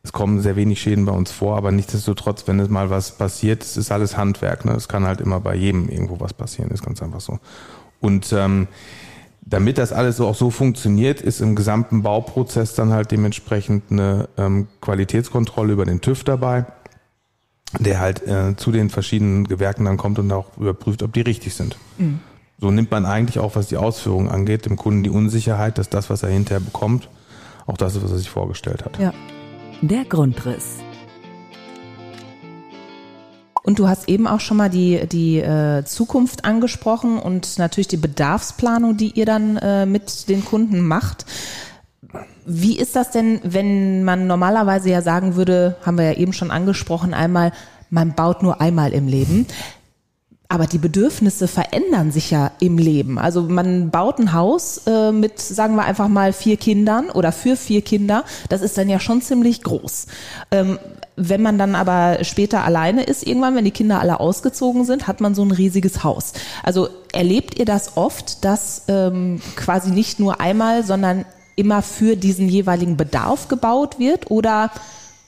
es 0.01 0.13
kommen 0.13 0.41
sehr 0.41 0.55
wenig 0.55 0.81
Schäden 0.81 1.05
bei 1.05 1.11
uns 1.11 1.31
vor, 1.31 1.57
aber 1.57 1.71
nichtsdestotrotz, 1.71 2.47
wenn 2.47 2.59
es 2.59 2.69
mal 2.69 2.89
was 2.89 3.17
passiert, 3.17 3.63
es 3.63 3.75
ist 3.75 3.91
alles 3.91 4.15
Handwerk. 4.15 4.63
Ne? 4.65 4.71
Es 4.71 4.87
kann 4.87 5.05
halt 5.05 5.19
immer 5.19 5.39
bei 5.39 5.55
jedem 5.55 5.89
irgendwo 5.89 6.19
was 6.19 6.33
passieren, 6.33 6.71
ist 6.71 6.85
ganz 6.85 7.03
einfach 7.03 7.19
so. 7.19 7.39
Und 7.99 8.31
ähm, 8.31 8.67
damit 9.49 9.77
das 9.79 9.91
alles 9.91 10.17
so 10.17 10.27
auch 10.27 10.35
so 10.35 10.51
funktioniert, 10.51 11.21
ist 11.21 11.41
im 11.41 11.55
gesamten 11.55 12.03
Bauprozess 12.03 12.75
dann 12.75 12.91
halt 12.91 13.11
dementsprechend 13.11 13.91
eine 13.91 14.29
ähm, 14.37 14.67
Qualitätskontrolle 14.79 15.73
über 15.73 15.85
den 15.85 16.01
TÜV 16.01 16.23
dabei, 16.23 16.65
der 17.79 17.99
halt 17.99 18.25
äh, 18.27 18.55
zu 18.55 18.71
den 18.71 18.89
verschiedenen 18.89 19.47
Gewerken 19.47 19.85
dann 19.85 19.97
kommt 19.97 20.19
und 20.19 20.31
auch 20.31 20.55
überprüft, 20.57 21.01
ob 21.01 21.13
die 21.13 21.21
richtig 21.21 21.55
sind. 21.55 21.77
Mhm. 21.97 22.19
So 22.61 22.69
nimmt 22.69 22.91
man 22.91 23.05
eigentlich 23.05 23.39
auch, 23.39 23.55
was 23.55 23.67
die 23.67 23.77
Ausführung 23.77 24.29
angeht, 24.29 24.65
dem 24.65 24.75
Kunden 24.75 25.03
die 25.03 25.09
Unsicherheit, 25.09 25.77
dass 25.77 25.89
das, 25.89 26.09
was 26.09 26.23
er 26.23 26.29
hinterher 26.29 26.59
bekommt, 26.59 27.09
auch 27.65 27.77
das 27.77 27.95
ist, 27.95 28.03
was 28.03 28.11
er 28.11 28.17
sich 28.17 28.29
vorgestellt 28.29 28.85
hat. 28.85 28.99
Ja. 28.99 29.13
Der 29.81 30.03
Grundriss. 30.03 30.79
Und 33.69 33.77
du 33.77 33.87
hast 33.87 34.09
eben 34.09 34.25
auch 34.25 34.39
schon 34.39 34.57
mal 34.57 34.71
die, 34.71 35.05
die 35.05 35.37
äh, 35.37 35.83
Zukunft 35.85 36.43
angesprochen 36.43 37.19
und 37.19 37.59
natürlich 37.59 37.87
die 37.87 37.97
Bedarfsplanung, 37.97 38.97
die 38.97 39.11
ihr 39.11 39.27
dann 39.27 39.57
äh, 39.57 39.85
mit 39.85 40.27
den 40.27 40.43
Kunden 40.43 40.81
macht. 40.81 41.27
Wie 42.47 42.79
ist 42.79 42.95
das 42.95 43.11
denn, 43.11 43.39
wenn 43.43 44.03
man 44.03 44.25
normalerweise 44.25 44.89
ja 44.89 45.03
sagen 45.03 45.35
würde, 45.35 45.75
haben 45.85 45.99
wir 45.99 46.05
ja 46.05 46.17
eben 46.17 46.33
schon 46.33 46.49
angesprochen, 46.49 47.13
einmal, 47.13 47.51
man 47.91 48.15
baut 48.15 48.41
nur 48.41 48.59
einmal 48.59 48.91
im 48.91 49.07
Leben. 49.07 49.45
Aber 50.47 50.65
die 50.65 50.79
Bedürfnisse 50.79 51.47
verändern 51.47 52.11
sich 52.11 52.31
ja 52.31 52.49
im 52.59 52.79
Leben. 52.79 53.19
Also 53.19 53.43
man 53.43 53.91
baut 53.91 54.17
ein 54.17 54.33
Haus 54.33 54.81
äh, 54.87 55.11
mit, 55.11 55.39
sagen 55.39 55.75
wir 55.75 55.85
einfach 55.85 56.07
mal, 56.07 56.33
vier 56.33 56.57
Kindern 56.57 57.11
oder 57.11 57.31
für 57.31 57.55
vier 57.55 57.83
Kinder. 57.83 58.23
Das 58.49 58.63
ist 58.63 58.79
dann 58.79 58.89
ja 58.89 58.99
schon 58.99 59.21
ziemlich 59.21 59.61
groß. 59.61 60.07
Ähm, 60.49 60.79
wenn 61.19 61.41
man 61.41 61.57
dann 61.57 61.75
aber 61.75 62.23
später 62.23 62.63
alleine 62.63 63.03
ist, 63.03 63.27
irgendwann, 63.27 63.55
wenn 63.55 63.65
die 63.65 63.71
Kinder 63.71 63.99
alle 63.99 64.19
ausgezogen 64.19 64.85
sind, 64.85 65.07
hat 65.07 65.19
man 65.19 65.35
so 65.35 65.43
ein 65.43 65.51
riesiges 65.51 66.03
Haus. 66.03 66.33
Also 66.63 66.87
erlebt 67.11 67.59
ihr 67.59 67.65
das 67.65 67.97
oft, 67.97 68.45
dass 68.45 68.83
ähm, 68.87 69.41
quasi 69.57 69.91
nicht 69.91 70.19
nur 70.19 70.39
einmal, 70.39 70.83
sondern 70.85 71.25
immer 71.57 71.81
für 71.81 72.15
diesen 72.15 72.47
jeweiligen 72.47 72.95
Bedarf 72.95 73.49
gebaut 73.49 73.99
wird? 73.99 74.31
Oder 74.31 74.71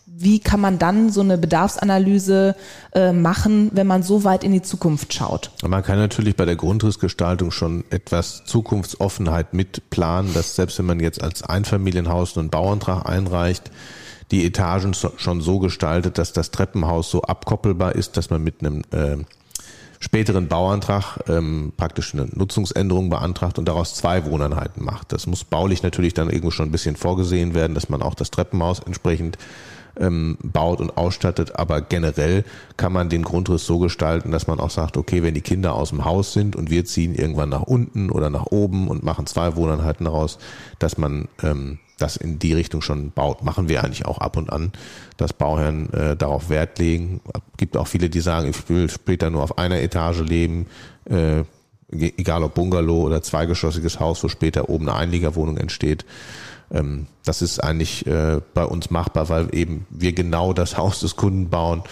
wie 0.05 0.39
kann 0.39 0.61
man 0.61 0.79
dann 0.79 1.09
so 1.09 1.21
eine 1.21 1.37
Bedarfsanalyse 1.37 2.55
äh, 2.93 3.11
machen, 3.11 3.69
wenn 3.73 3.87
man 3.87 4.01
so 4.01 4.23
weit 4.23 4.45
in 4.45 4.53
die 4.53 4.61
Zukunft 4.61 5.13
schaut? 5.13 5.51
Man 5.61 5.83
kann 5.83 5.97
natürlich 5.97 6.37
bei 6.37 6.45
der 6.45 6.55
Grundrissgestaltung 6.55 7.51
schon 7.51 7.83
etwas 7.89 8.43
Zukunftsoffenheit 8.45 9.53
mitplanen, 9.53 10.33
dass 10.33 10.55
selbst 10.55 10.79
wenn 10.79 10.85
man 10.85 11.01
jetzt 11.01 11.21
als 11.21 11.43
Einfamilienhaus 11.43 12.37
einen 12.37 12.49
Bauantrag 12.49 13.05
einreicht, 13.05 13.71
die 14.31 14.45
Etagen 14.45 14.93
schon 14.93 15.41
so 15.41 15.59
gestaltet, 15.59 16.17
dass 16.17 16.33
das 16.33 16.51
Treppenhaus 16.51 17.11
so 17.11 17.21
abkoppelbar 17.21 17.95
ist, 17.95 18.17
dass 18.17 18.29
man 18.29 18.43
mit 18.43 18.61
einem 18.61 18.81
äh, 18.91 19.17
späteren 19.99 20.47
Bauantrag 20.47 21.19
ähm, 21.27 21.73
praktisch 21.77 22.13
eine 22.13 22.27
Nutzungsänderung 22.33 23.09
beantragt 23.09 23.59
und 23.59 23.65
daraus 23.67 23.93
zwei 23.93 24.25
Wohneinheiten 24.25 24.83
macht. 24.83 25.13
Das 25.13 25.27
muss 25.27 25.43
baulich 25.43 25.83
natürlich 25.83 26.13
dann 26.13 26.29
irgendwo 26.29 26.51
schon 26.51 26.69
ein 26.69 26.71
bisschen 26.71 26.95
vorgesehen 26.95 27.53
werden, 27.53 27.75
dass 27.75 27.89
man 27.89 28.01
auch 28.01 28.15
das 28.15 28.31
Treppenhaus 28.31 28.79
entsprechend 28.79 29.37
ähm, 29.99 30.37
baut 30.41 30.79
und 30.79 30.97
ausstattet, 30.97 31.55
aber 31.57 31.81
generell 31.81 32.45
kann 32.77 32.93
man 32.93 33.09
den 33.09 33.23
Grundriss 33.23 33.65
so 33.65 33.77
gestalten, 33.79 34.31
dass 34.31 34.47
man 34.47 34.59
auch 34.59 34.69
sagt, 34.69 34.95
okay, 34.95 35.21
wenn 35.21 35.33
die 35.33 35.41
Kinder 35.41 35.75
aus 35.75 35.89
dem 35.89 36.05
Haus 36.05 36.31
sind 36.31 36.55
und 36.55 36.69
wir 36.69 36.85
ziehen 36.85 37.13
irgendwann 37.13 37.49
nach 37.49 37.63
unten 37.63 38.09
oder 38.09 38.29
nach 38.29 38.47
oben 38.47 38.87
und 38.87 39.03
machen 39.03 39.27
zwei 39.27 39.55
Wohneinheiten 39.57 40.05
daraus, 40.05 40.39
dass 40.79 40.97
man 40.97 41.27
ähm, 41.43 41.79
das 42.01 42.17
in 42.17 42.39
die 42.39 42.53
Richtung 42.53 42.81
schon 42.81 43.11
baut. 43.11 43.43
Machen 43.43 43.69
wir 43.69 43.83
eigentlich 43.83 44.05
auch 44.05 44.17
ab 44.17 44.37
und 44.37 44.51
an, 44.51 44.71
dass 45.17 45.33
Bauherren 45.33 45.91
äh, 45.93 46.15
darauf 46.15 46.49
Wert 46.49 46.79
legen. 46.79 47.21
Gibt 47.57 47.77
auch 47.77 47.87
viele, 47.87 48.09
die 48.09 48.21
sagen, 48.21 48.49
ich 48.49 48.69
will 48.69 48.89
später 48.89 49.29
nur 49.29 49.43
auf 49.43 49.57
einer 49.57 49.81
Etage 49.81 50.21
leben, 50.21 50.67
äh, 51.05 51.43
egal 51.91 52.43
ob 52.43 52.53
Bungalow 52.53 53.03
oder 53.03 53.21
zweigeschossiges 53.21 53.99
Haus, 53.99 54.23
wo 54.23 54.29
später 54.29 54.69
oben 54.69 54.89
eine 54.89 54.97
Einliegerwohnung 54.97 55.57
entsteht. 55.57 56.05
Ähm, 56.71 57.07
das 57.25 57.41
ist 57.41 57.59
eigentlich 57.59 58.05
äh, 58.07 58.41
bei 58.53 58.65
uns 58.65 58.89
machbar, 58.89 59.29
weil 59.29 59.53
eben 59.53 59.85
wir 59.89 60.13
genau 60.13 60.53
das 60.53 60.77
Haus 60.77 61.01
des 61.01 61.15
Kunden 61.15 61.49
bauen 61.49 61.83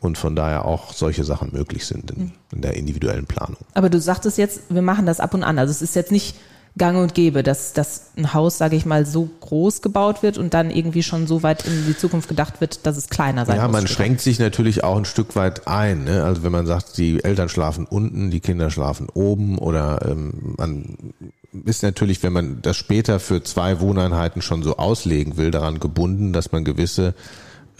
und 0.00 0.18
von 0.18 0.34
daher 0.34 0.64
auch 0.64 0.92
solche 0.92 1.24
Sachen 1.24 1.52
möglich 1.52 1.86
sind 1.86 2.10
in, 2.10 2.32
in 2.52 2.60
der 2.60 2.74
individuellen 2.74 3.26
Planung. 3.26 3.58
Aber 3.74 3.88
du 3.88 4.00
sagtest 4.00 4.36
jetzt, 4.38 4.62
wir 4.68 4.82
machen 4.82 5.06
das 5.06 5.20
ab 5.20 5.34
und 5.34 5.44
an. 5.44 5.58
Also 5.58 5.70
es 5.70 5.82
ist 5.82 5.94
jetzt 5.94 6.10
nicht 6.10 6.34
gang 6.78 6.96
und 6.96 7.14
gäbe, 7.14 7.42
dass, 7.42 7.74
dass 7.74 8.12
ein 8.16 8.32
Haus, 8.32 8.56
sage 8.56 8.76
ich 8.76 8.86
mal, 8.86 9.04
so 9.04 9.28
groß 9.40 9.82
gebaut 9.82 10.22
wird 10.22 10.38
und 10.38 10.54
dann 10.54 10.70
irgendwie 10.70 11.02
schon 11.02 11.26
so 11.26 11.42
weit 11.42 11.66
in 11.66 11.86
die 11.86 11.96
Zukunft 11.96 12.28
gedacht 12.28 12.60
wird, 12.60 12.86
dass 12.86 12.96
es 12.96 13.08
kleiner 13.10 13.44
sein 13.44 13.56
Ja, 13.56 13.68
muss. 13.68 13.72
man 13.72 13.86
schränkt 13.86 14.20
sich 14.22 14.38
natürlich 14.38 14.82
auch 14.82 14.96
ein 14.96 15.04
Stück 15.04 15.36
weit 15.36 15.68
ein. 15.68 16.04
Ne? 16.04 16.24
Also 16.24 16.42
wenn 16.42 16.52
man 16.52 16.66
sagt, 16.66 16.96
die 16.96 17.22
Eltern 17.22 17.50
schlafen 17.50 17.84
unten, 17.84 18.30
die 18.30 18.40
Kinder 18.40 18.70
schlafen 18.70 19.08
oben 19.12 19.58
oder 19.58 20.06
ähm, 20.08 20.54
man 20.56 20.96
ist 21.64 21.82
natürlich, 21.82 22.22
wenn 22.22 22.32
man 22.32 22.62
das 22.62 22.76
später 22.78 23.20
für 23.20 23.42
zwei 23.42 23.80
Wohneinheiten 23.80 24.40
schon 24.40 24.62
so 24.62 24.78
auslegen 24.78 25.36
will, 25.36 25.50
daran 25.50 25.78
gebunden, 25.78 26.32
dass 26.32 26.52
man 26.52 26.64
gewisse 26.64 27.14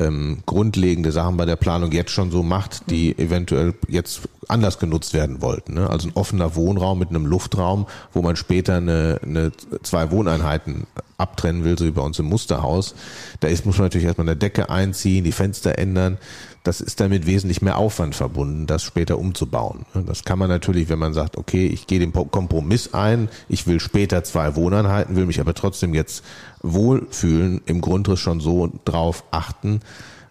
ähm, 0.03 0.39
grundlegende 0.47 1.13
Sachen 1.13 1.37
bei 1.37 1.45
der 1.45 1.57
Planung 1.57 1.93
jetzt 1.93 2.11
schon 2.11 2.31
so 2.31 2.43
macht, 2.43 2.91
die 2.91 3.17
eventuell 3.19 3.75
jetzt 3.89 4.23
anders 4.49 4.79
genutzt 4.79 5.15
werden 5.15 5.41
wollten. 5.43 5.75
Ne? 5.75 5.89
Also 5.89 6.09
ein 6.09 6.15
offener 6.15 6.55
Wohnraum 6.57 6.99
mit 6.99 7.11
einem 7.11 7.27
Luftraum, 7.27 7.87
wo 8.13 8.23
man 8.23 8.37
später 8.37 8.77
eine, 8.77 9.21
eine 9.23 9.53
zwei 9.83 10.11
Wohneinheiten 10.11 10.87
abtrennen 11.23 11.65
will, 11.65 11.79
so 11.79 11.87
wie 11.87 11.91
bei 11.93 12.03
uns 12.03 12.19
im 12.19 12.27
Musterhaus. 12.27 12.95
Da 13.41 13.49
ist, 13.49 13.65
muss 13.65 13.79
man 13.79 13.87
natürlich 13.87 14.07
erstmal 14.07 14.29
eine 14.29 14.37
Decke 14.37 14.69
einziehen, 14.69 15.25
die 15.25 15.33
Fenster 15.33 15.79
ändern. 15.79 16.19
Das 16.65 16.81
ist 16.81 17.01
damit 17.01 17.27
wesentlich 17.27 17.63
mehr 17.63 17.79
Aufwand 17.79 18.15
verbunden, 18.15 18.67
das 18.67 18.83
später 18.83 19.19
umzubauen. 19.19 19.85
Das 20.07 20.25
kann 20.25 20.39
man 20.39 20.49
natürlich, 20.49 20.89
wenn 20.89 20.99
man 20.99 21.15
sagt, 21.15 21.37
okay, 21.37 21.67
ich 21.67 21.87
gehe 21.87 21.99
den 21.99 22.13
Kompromiss 22.13 22.95
ein, 22.95 23.29
ich 23.49 23.67
will 23.67 23.81
später 23.81 24.23
zwei 24.23 24.55
Wohneinheiten, 24.55 25.17
will 25.17 25.27
mich 25.27 25.41
aber 25.41 25.55
trotzdem 25.55 25.95
jetzt 25.95 26.23
wohlfühlen, 26.63 27.63
im 27.67 27.81
Grundriss 27.81 28.21
schon 28.21 28.41
so 28.41 28.71
drauf 28.85 29.25
achten, 29.31 29.81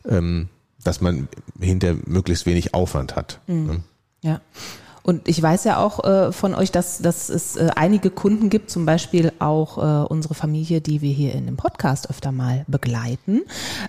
ähm, 0.07 0.48
dass 0.83 1.01
man 1.01 1.27
hinter 1.60 1.95
möglichst 2.05 2.45
wenig 2.45 2.74
Aufwand 2.74 3.15
hat. 3.15 3.39
Ne? 3.65 3.83
Ja. 4.21 4.41
Und 5.03 5.27
ich 5.27 5.41
weiß 5.41 5.63
ja 5.63 5.77
auch 5.77 6.03
äh, 6.03 6.31
von 6.31 6.53
euch, 6.53 6.72
dass, 6.72 7.00
dass 7.00 7.29
es 7.29 7.55
äh, 7.55 7.70
einige 7.75 8.10
Kunden 8.10 8.50
gibt, 8.50 8.70
zum 8.70 8.86
Beispiel 8.86 9.31
auch 9.39 9.77
äh, 9.77 10.05
unsere 10.08 10.36
Familie, 10.36 10.81
die 10.81 11.01
wir 11.01 11.12
hier 11.12 11.34
in 11.34 11.46
dem 11.46 11.58
Podcast 11.58 12.10
öfter 12.10 12.31
mal 12.31 12.65
begleiten, 12.67 13.41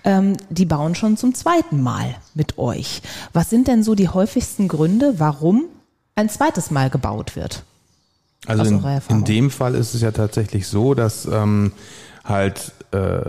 ähm, 0.04 0.36
die 0.48 0.64
bauen 0.64 0.94
schon 0.94 1.16
zum 1.16 1.34
zweiten 1.34 1.82
Mal 1.82 2.14
mit 2.34 2.58
euch. 2.58 3.02
Was 3.32 3.50
sind 3.50 3.68
denn 3.68 3.82
so 3.82 3.94
die 3.94 4.08
häufigsten 4.08 4.68
Gründe, 4.68 5.14
warum 5.18 5.64
ein 6.14 6.28
zweites 6.28 6.70
Mal 6.70 6.88
gebaut 6.88 7.36
wird? 7.36 7.62
Also 8.46 8.64
in, 8.64 8.84
in 9.08 9.24
dem 9.24 9.50
Fall 9.50 9.74
ist 9.74 9.94
es 9.94 10.00
ja 10.00 10.10
tatsächlich 10.10 10.66
so, 10.66 10.94
dass 10.94 11.26
ähm, 11.26 11.72
halt 12.24 12.72
äh, 12.90 13.20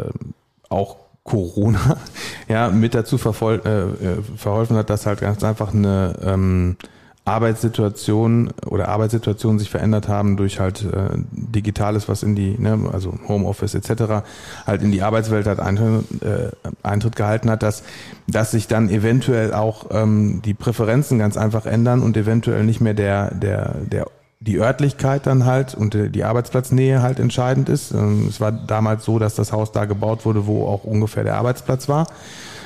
auch 0.70 0.98
Corona 1.24 1.98
ja 2.48 2.70
mit 2.70 2.96
dazu 2.96 3.18
verfol 3.18 3.62
äh, 3.64 4.06
äh, 4.06 4.22
verholfen 4.36 4.76
hat, 4.76 4.90
dass 4.90 5.06
halt 5.06 5.22
ganz 5.22 5.44
einfach 5.44 5.74
eine 5.74 6.16
ähm, 6.24 6.78
Arbeitssituation 7.26 8.52
oder 8.66 8.90
Arbeitssituationen 8.90 9.58
sich 9.58 9.70
verändert 9.70 10.10
haben 10.10 10.36
durch 10.36 10.60
halt 10.60 10.84
äh, 10.84 11.10
Digitales, 11.32 12.10
was 12.10 12.22
in 12.22 12.36
die, 12.36 12.58
ne, 12.60 12.90
also 12.92 13.14
Homeoffice 13.28 13.76
etc., 13.76 14.24
halt 14.68 14.82
in 14.82 14.92
die 14.92 15.02
Arbeitswelt 15.02 15.48
halt 15.48 15.62
Eintritt, 15.62 16.22
äh, 16.22 16.50
Eintritt 16.84 17.16
gehalten 17.16 17.50
hat, 17.50 17.64
dass, 17.64 17.84
dass 18.28 18.52
sich 18.52 18.68
dann 18.68 18.90
eventuell 18.90 19.54
auch 19.54 19.86
ähm, 19.92 20.42
die 20.44 20.54
Präferenzen 20.54 21.18
ganz 21.18 21.38
einfach 21.38 21.66
ändern 21.66 22.02
und 22.02 22.18
eventuell 22.18 22.66
nicht 22.66 22.82
mehr 22.82 22.94
der, 22.94 23.34
der, 23.34 23.76
der 23.90 24.08
die 24.42 24.60
Örtlichkeit 24.60 25.26
dann 25.26 25.46
halt 25.46 25.74
und 25.74 25.94
die 25.94 26.24
Arbeitsplatznähe 26.26 27.02
halt 27.02 27.20
entscheidend 27.20 27.70
ist. 27.70 27.92
Ähm, 27.92 28.28
Es 28.28 28.42
war 28.42 28.52
damals 28.52 29.06
so, 29.06 29.18
dass 29.18 29.36
das 29.36 29.54
Haus 29.54 29.72
da 29.72 29.86
gebaut 29.86 30.26
wurde, 30.26 30.46
wo 30.46 30.68
auch 30.68 30.84
ungefähr 30.84 31.24
der 31.24 31.38
Arbeitsplatz 31.38 31.88
war. 31.88 32.08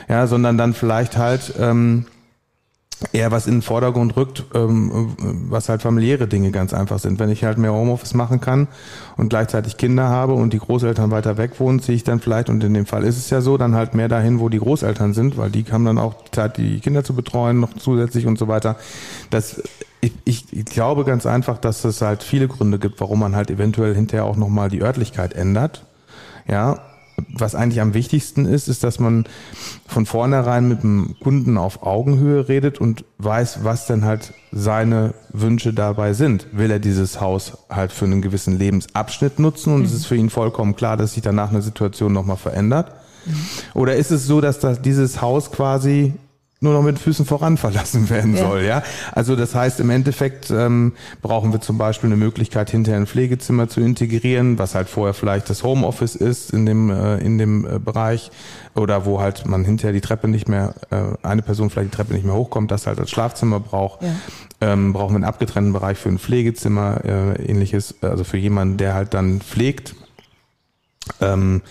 Ja, 0.10 0.26
sondern 0.26 0.58
dann 0.58 0.74
vielleicht 0.74 1.18
halt 1.18 1.54
ähm, 1.60 2.06
eher 3.13 3.32
was 3.32 3.46
in 3.46 3.56
den 3.56 3.62
Vordergrund 3.62 4.16
rückt, 4.18 4.46
ähm, 4.56 5.16
was 5.50 5.70
halt 5.70 5.82
familiäre 5.82 6.27
Dinge 6.27 6.51
ganz 6.51 6.74
einfach 6.74 7.00
sind. 7.00 7.20
Wenn 7.20 7.30
ich 7.30 7.44
halt 7.44 7.58
mehr 7.58 7.74
Homeoffice 7.74 8.13
machen 8.13 8.42
kann 8.42 8.68
und 9.18 9.30
gleichzeitig 9.30 9.77
Kinder 9.77 10.10
habe 10.10 10.34
und 10.34 10.51
die 10.54 10.60
Großeltern 10.60 11.12
weiter 11.12 11.38
weg 11.38 11.60
wohnen, 11.60 11.80
ziehe 11.80 11.96
ich 11.96 12.04
dann 12.04 12.20
vielleicht, 12.20 12.50
und 12.50 12.63
in 12.63 12.74
dem 12.74 12.86
Fall 12.86 13.04
ist 13.04 13.18
es 13.18 13.30
ja 13.30 13.42
so, 13.42 13.58
dann 13.58 13.75
halt 13.75 13.94
mehr 13.94 14.08
dahin, 14.08 14.39
wo 14.39 14.50
die 14.50 14.60
Großeltern 14.60 15.13
sind, 15.13 15.38
weil 15.38 15.51
die 15.51 15.63
haben 15.66 15.86
dann 15.86 16.00
auch 16.00 16.16
die 16.24 16.32
Zeit, 16.32 16.58
die 16.58 16.80
Kinder 16.80 17.04
zu 17.04 17.13
betreuen, 17.13 17.60
noch 17.60 17.74
zusätzlich 17.77 18.25
und 18.25 18.39
so 18.39 18.48
weiter. 18.48 18.77
Das, 19.30 19.62
ich, 20.01 20.13
ich, 20.25 20.46
ich 20.51 20.66
glaube 20.66 21.04
ganz 21.04 21.25
einfach, 21.25 21.60
dass 21.60 21.84
es 21.86 22.01
halt 22.01 22.24
viele 22.24 22.48
Gründe 22.48 22.80
gibt, 22.80 23.00
warum 23.00 23.20
man 23.20 23.36
halt 23.36 23.51
eventuell 23.51 23.94
hinterher 23.94 24.25
auch 24.25 24.38
nochmal 24.38 24.70
die 24.70 24.82
Örtlichkeit 24.82 25.34
ändert. 25.34 25.86
Ja, 26.48 26.80
was 27.40 27.56
eigentlich 27.56 27.82
am 27.82 27.94
wichtigsten 27.94 28.46
ist, 28.46 28.68
ist, 28.68 28.84
dass 28.84 29.00
man 29.00 29.26
von 29.88 30.06
vornherein 30.06 30.68
mit 30.68 30.84
dem 30.84 31.16
Kunden 31.20 31.58
auf 31.58 31.84
Augenhöhe 31.84 32.48
redet 32.48 32.80
und 32.80 33.06
weiß, 33.18 33.64
was 33.64 33.88
denn 33.88 34.06
halt 34.06 34.34
seine 34.52 35.14
Wünsche 35.34 35.74
dabei 35.74 36.14
sind. 36.14 36.48
Will 36.52 36.72
er 36.72 36.80
dieses 36.80 37.20
Haus 37.20 37.58
halt 37.70 37.92
für 37.92 38.06
einen 38.06 38.22
gewissen 38.22 38.58
Lebensabschnitt 38.58 39.40
nutzen 39.40 39.74
und 39.74 39.86
es 39.86 39.94
ist 39.94 40.06
für 40.06 40.16
ihn 40.16 40.30
vollkommen 40.30 40.76
klar, 40.76 40.98
dass 40.98 41.14
sich 41.14 41.24
danach 41.24 41.50
eine 41.50 41.62
Situation 41.62 42.14
nochmal 42.14 42.38
verändert? 42.38 42.94
Oder 43.74 43.96
ist 43.96 44.12
es 44.12 44.26
so, 44.26 44.42
dass 44.42 44.60
das, 44.60 44.82
dieses 44.82 45.22
Haus 45.22 45.52
quasi 45.52 46.14
nur 46.60 46.74
noch 46.74 46.82
mit 46.82 46.98
Füßen 46.98 47.26
voran 47.26 47.58
verlassen 47.58 48.10
werden 48.10 48.36
Ja. 48.36 48.48
soll, 48.48 48.64
ja? 48.64 48.84
Also 49.12 49.36
das 49.36 49.54
heißt, 49.54 49.80
im 49.80 49.90
Endeffekt 49.90 50.50
ähm, 50.50 50.94
brauchen 51.22 51.52
wir 51.54 51.62
zum 51.62 51.78
Beispiel 51.78 52.08
eine 52.08 52.18
Möglichkeit, 52.18 52.70
hinterher 52.72 53.00
ein 53.00 53.08
Pflegezimmer 53.08 53.70
zu 53.70 53.80
integrieren, 53.82 54.58
was 54.58 54.74
halt 54.76 54.90
vorher 54.90 55.14
vielleicht 55.14 55.50
das 55.50 55.64
Homeoffice 55.64 56.16
ist 56.16 56.52
in 56.52 56.66
dem 56.66 56.90
äh, 56.90 57.18
in 57.18 57.38
dem 57.38 57.66
äh, 57.66 57.80
Bereich 57.80 58.32
oder 58.76 59.06
wo 59.06 59.20
halt 59.22 59.46
man 59.46 59.66
hinterher 59.66 59.94
die 59.94 60.02
Treppe 60.02 60.28
nicht 60.28 60.48
mehr 60.50 60.74
äh, 60.90 61.26
eine 61.26 61.42
Person 61.44 61.70
vielleicht 61.70 61.94
die 61.94 61.96
Treppe 61.96 62.14
nicht 62.14 62.26
mehr 62.26 62.36
hochkommt, 62.36 62.72
das 62.72 62.88
halt 62.88 63.00
als 63.00 63.10
Schlafzimmer 63.12 63.60
braucht. 63.60 64.02
Ja. 64.02 64.10
Ähm, 64.60 64.94
brauchen 64.94 65.12
wir 65.12 65.18
einen 65.18 65.24
abgetrennten 65.26 65.74
Bereich 65.74 66.00
für 66.00 66.10
ein 66.10 66.18
Pflegezimmer, 66.18 67.06
äh, 67.06 67.44
ähnliches, 67.46 67.94
also 68.02 68.24
für 68.24 68.38
jemanden, 68.38 68.78
der 68.78 68.96
halt 68.96 69.14
dann 69.14 69.40
pflegt. 69.42 69.96
Ähm, 71.22 71.62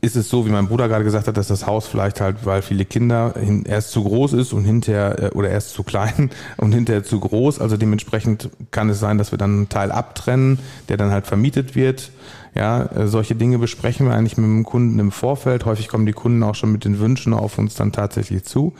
ist 0.00 0.16
es 0.16 0.28
so, 0.28 0.46
wie 0.46 0.50
mein 0.50 0.68
Bruder 0.68 0.88
gerade 0.88 1.04
gesagt 1.04 1.26
hat, 1.26 1.36
dass 1.36 1.48
das 1.48 1.66
Haus 1.66 1.86
vielleicht 1.88 2.20
halt, 2.20 2.46
weil 2.46 2.62
viele 2.62 2.84
Kinder 2.84 3.34
hin, 3.38 3.64
erst 3.64 3.90
zu 3.90 4.04
groß 4.04 4.32
ist 4.34 4.52
und 4.52 4.64
hinterher 4.64 5.22
äh, 5.22 5.28
oder 5.30 5.50
erst 5.50 5.70
zu 5.70 5.82
klein 5.82 6.30
und 6.56 6.72
hinterher 6.72 7.02
zu 7.02 7.18
groß. 7.18 7.60
Also 7.60 7.76
dementsprechend 7.76 8.50
kann 8.70 8.88
es 8.90 9.00
sein, 9.00 9.18
dass 9.18 9.32
wir 9.32 9.38
dann 9.38 9.50
einen 9.50 9.68
Teil 9.68 9.90
abtrennen, 9.90 10.58
der 10.88 10.96
dann 10.96 11.10
halt 11.10 11.26
vermietet 11.26 11.74
wird. 11.74 12.12
Ja, 12.54 12.84
äh, 12.84 13.08
solche 13.08 13.34
Dinge 13.34 13.58
besprechen 13.58 14.06
wir 14.06 14.14
eigentlich 14.14 14.36
mit 14.36 14.46
dem 14.46 14.64
Kunden 14.64 14.98
im 14.98 15.10
Vorfeld. 15.10 15.64
Häufig 15.64 15.88
kommen 15.88 16.06
die 16.06 16.12
Kunden 16.12 16.42
auch 16.42 16.54
schon 16.54 16.70
mit 16.70 16.84
den 16.84 17.00
Wünschen 17.00 17.34
auf 17.34 17.58
uns 17.58 17.74
dann 17.74 17.92
tatsächlich 17.92 18.44
zu. 18.44 18.74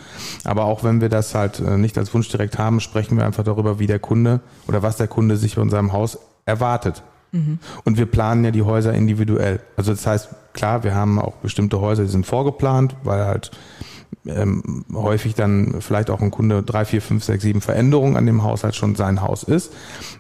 Aber 0.45 0.65
auch 0.67 0.85
wenn 0.85 1.01
wir 1.01 1.09
das 1.09 1.35
halt 1.35 1.59
äh, 1.59 1.79
nicht 1.79 1.99
als 1.99 2.15
Wunsch 2.15 2.29
direkt 2.29 2.59
haben, 2.59 2.81
sprechen 2.81 3.17
wir 3.17 3.27
einfach 3.27 3.45
darüber, 3.45 3.79
wie 3.81 3.87
der 3.87 3.99
Kunde 3.99 4.41
oder 4.69 4.83
was 4.83 4.99
der 4.99 5.09
Kunde 5.09 5.37
sich 5.37 5.55
von 5.57 5.69
seinem 5.69 5.93
Haus 5.93 6.19
erwartet. 6.45 7.03
Und 7.85 7.99
wir 7.99 8.07
planen 8.07 8.45
ja 8.45 8.51
die 8.51 8.63
Häuser 8.63 8.93
individuell. 8.93 9.61
Also 9.77 9.93
das 9.93 10.07
heißt, 10.07 10.29
klar, 10.53 10.85
wir 10.85 10.95
haben 10.95 11.19
auch 11.19 11.37
bestimmte 11.37 11.81
Häuser, 11.81 12.03
die 12.03 12.11
sind 12.11 12.27
vorgeplant, 12.27 12.95
weil 13.05 13.25
halt 13.25 13.51
ähm, 14.27 14.85
häufig 14.93 15.35
dann 15.35 15.81
vielleicht 15.81 16.11
auch 16.11 16.21
ein 16.21 16.31
Kunde 16.31 16.63
drei, 16.63 16.85
vier, 16.85 17.03
fünf, 17.03 17.25
sechs, 17.25 17.43
sieben 17.43 17.61
Veränderungen 17.61 18.17
an 18.17 18.27
dem 18.27 18.43
Haus 18.43 18.65
halt 18.65 18.75
schon 18.75 18.95
sein 18.95 19.23
Haus 19.23 19.43
ist. 19.43 19.73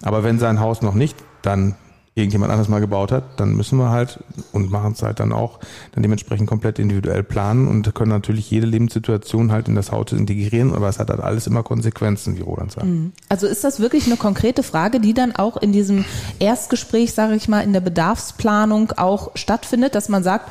Aber 0.02 0.24
wenn 0.24 0.38
sein 0.38 0.60
Haus 0.60 0.82
noch 0.82 0.94
nicht 0.94 1.16
dann 1.42 1.74
irgendjemand 2.14 2.50
anderes 2.50 2.68
mal 2.68 2.80
gebaut 2.80 3.10
hat, 3.10 3.40
dann 3.40 3.54
müssen 3.54 3.78
wir 3.78 3.88
halt 3.88 4.22
und 4.52 4.70
machen 4.70 4.92
es 4.92 5.02
halt 5.02 5.18
dann 5.18 5.32
auch 5.32 5.60
dann 5.92 6.02
dementsprechend 6.02 6.46
komplett 6.46 6.78
individuell 6.78 7.22
planen 7.22 7.68
und 7.68 7.94
können 7.94 8.10
natürlich 8.10 8.50
jede 8.50 8.66
Lebenssituation 8.66 9.50
halt 9.50 9.68
in 9.68 9.74
das 9.74 9.92
Haus 9.92 10.12
integrieren, 10.12 10.74
aber 10.74 10.90
es 10.90 10.98
hat 10.98 11.08
halt 11.08 11.20
alles 11.20 11.46
immer 11.46 11.62
Konsequenzen, 11.62 12.36
wie 12.36 12.42
Roland 12.42 12.72
sagt. 12.72 12.86
Also 13.30 13.46
ist 13.46 13.64
das 13.64 13.80
wirklich 13.80 14.06
eine 14.06 14.16
konkrete 14.16 14.62
Frage, 14.62 15.00
die 15.00 15.14
dann 15.14 15.34
auch 15.34 15.56
in 15.56 15.72
diesem 15.72 16.04
Erstgespräch, 16.38 17.14
sage 17.14 17.34
ich 17.34 17.48
mal, 17.48 17.60
in 17.60 17.72
der 17.72 17.80
Bedarfsplanung 17.80 18.92
auch 18.92 19.30
stattfindet, 19.34 19.94
dass 19.94 20.10
man 20.10 20.22
sagt, 20.22 20.50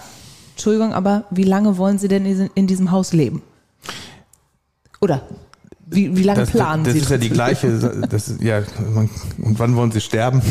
Entschuldigung, 0.53 0.93
aber 0.93 1.25
wie 1.29 1.43
lange 1.43 1.77
wollen 1.77 1.99
Sie 1.99 2.07
denn 2.07 2.25
in 2.25 2.67
diesem 2.67 2.89
Haus 2.91 3.13
leben? 3.13 3.43
Oder 4.99 5.21
wie, 5.91 6.15
wie 6.17 6.23
lange 6.23 6.39
Das, 6.41 6.49
planen 6.51 6.83
das 6.83 6.93
Sie? 6.93 6.99
ist 6.99 7.09
ja 7.11 7.17
die 7.17 7.29
gleiche, 7.29 7.69
das 8.09 8.29
ist, 8.29 8.41
ja, 8.41 8.61
man, 8.93 9.09
und 9.39 9.59
wann 9.59 9.75
wollen 9.75 9.91
Sie 9.91 10.01
sterben? 10.01 10.41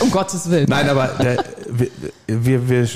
um 0.00 0.10
Gottes 0.10 0.48
Willen. 0.50 0.66
Nein, 0.68 0.88
aber 0.88 1.08
der, 1.20 1.44
wir, 1.70 1.88
wir, 2.28 2.68
wir 2.68 2.88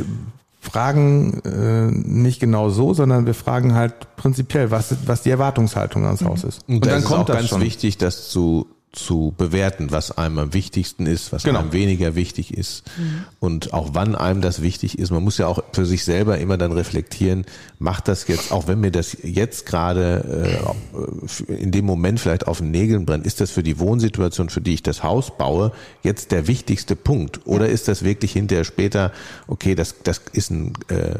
fragen 0.61 1.41
äh, 1.45 1.91
nicht 1.91 2.41
genau 2.41 2.71
so, 2.71 2.93
sondern 2.93 3.25
wir 3.27 3.35
fragen 3.35 3.75
halt 3.75 3.95
prinzipiell, 4.17 4.71
was, 4.71 4.95
was 5.07 5.23
die 5.23 5.31
Erwartungshaltung 5.31 6.05
ans 6.07 6.23
Haus 6.25 6.45
ist. 6.45 6.61
Und, 6.69 6.77
Und, 6.77 6.87
da 6.87 6.91
dann 6.91 6.99
ist 6.99 7.05
es 7.05 7.09
kommt 7.11 7.21
auch 7.23 7.27
das 7.27 7.37
ganz 7.37 7.49
schon. 7.49 7.61
wichtig, 7.63 7.99
das 7.99 8.29
zu, 8.31 8.67
zu 8.97 9.35
bewerten, 9.37 9.91
was 9.91 10.17
einem 10.17 10.39
am 10.39 10.55
wichtigsten 10.55 11.07
ist, 11.07 11.33
was 11.33 11.43
Genau. 11.45 11.61
einem 11.61 11.73
weniger 11.73 12.15
wichtig 12.15 12.53
ist 12.57 12.83
und 13.41 13.73
auch 13.75 13.91
wann 13.93 14.15
einem 14.15 14.41
das 14.41 14.63
wichtig 14.63 14.99
ist. 14.99 15.11
Man 15.11 15.23
muss 15.23 15.39
ja 15.39 15.47
auch 15.47 15.63
für 15.73 15.85
sich 15.87 16.05
selber 16.05 16.39
immer 16.39 16.57
dann 16.57 16.73
reflektieren, 16.73 17.45
macht 17.79 18.09
das 18.09 18.27
jetzt, 18.27 18.53
auch 18.53 18.67
wenn 18.69 18.81
mir 18.81 18.91
das 18.91 19.17
jetzt 19.23 19.67
gerade 19.67 20.57
äh, 21.49 21.53
in 21.53 21.71
dem 21.73 21.85
Moment 21.85 22.21
vielleicht 22.21 22.47
auf 22.47 22.59
den 22.59 22.71
Nägeln 22.71 23.05
brennt, 23.05 23.27
ist 23.27 23.41
das 23.41 23.51
für 23.51 23.63
die 23.63 23.79
Wohnsituation, 23.79 24.49
für 24.49 24.63
die 24.63 24.75
ich 24.75 24.83
das 24.83 25.03
Haus 25.03 25.37
baue, 25.37 25.73
jetzt 26.03 26.33
der 26.33 26.47
wichtigste 26.49 26.97
Punkt? 26.97 27.47
Oder 27.47 27.69
ist 27.69 27.89
das 27.89 28.03
wirklich 28.03 28.33
hinterher 28.33 28.65
später, 28.65 29.13
okay, 29.47 29.75
das, 29.75 29.97
das 30.03 30.23
ist 30.33 30.51
ein, 30.51 30.73
äh, 30.89 30.95
äh, 30.95 31.17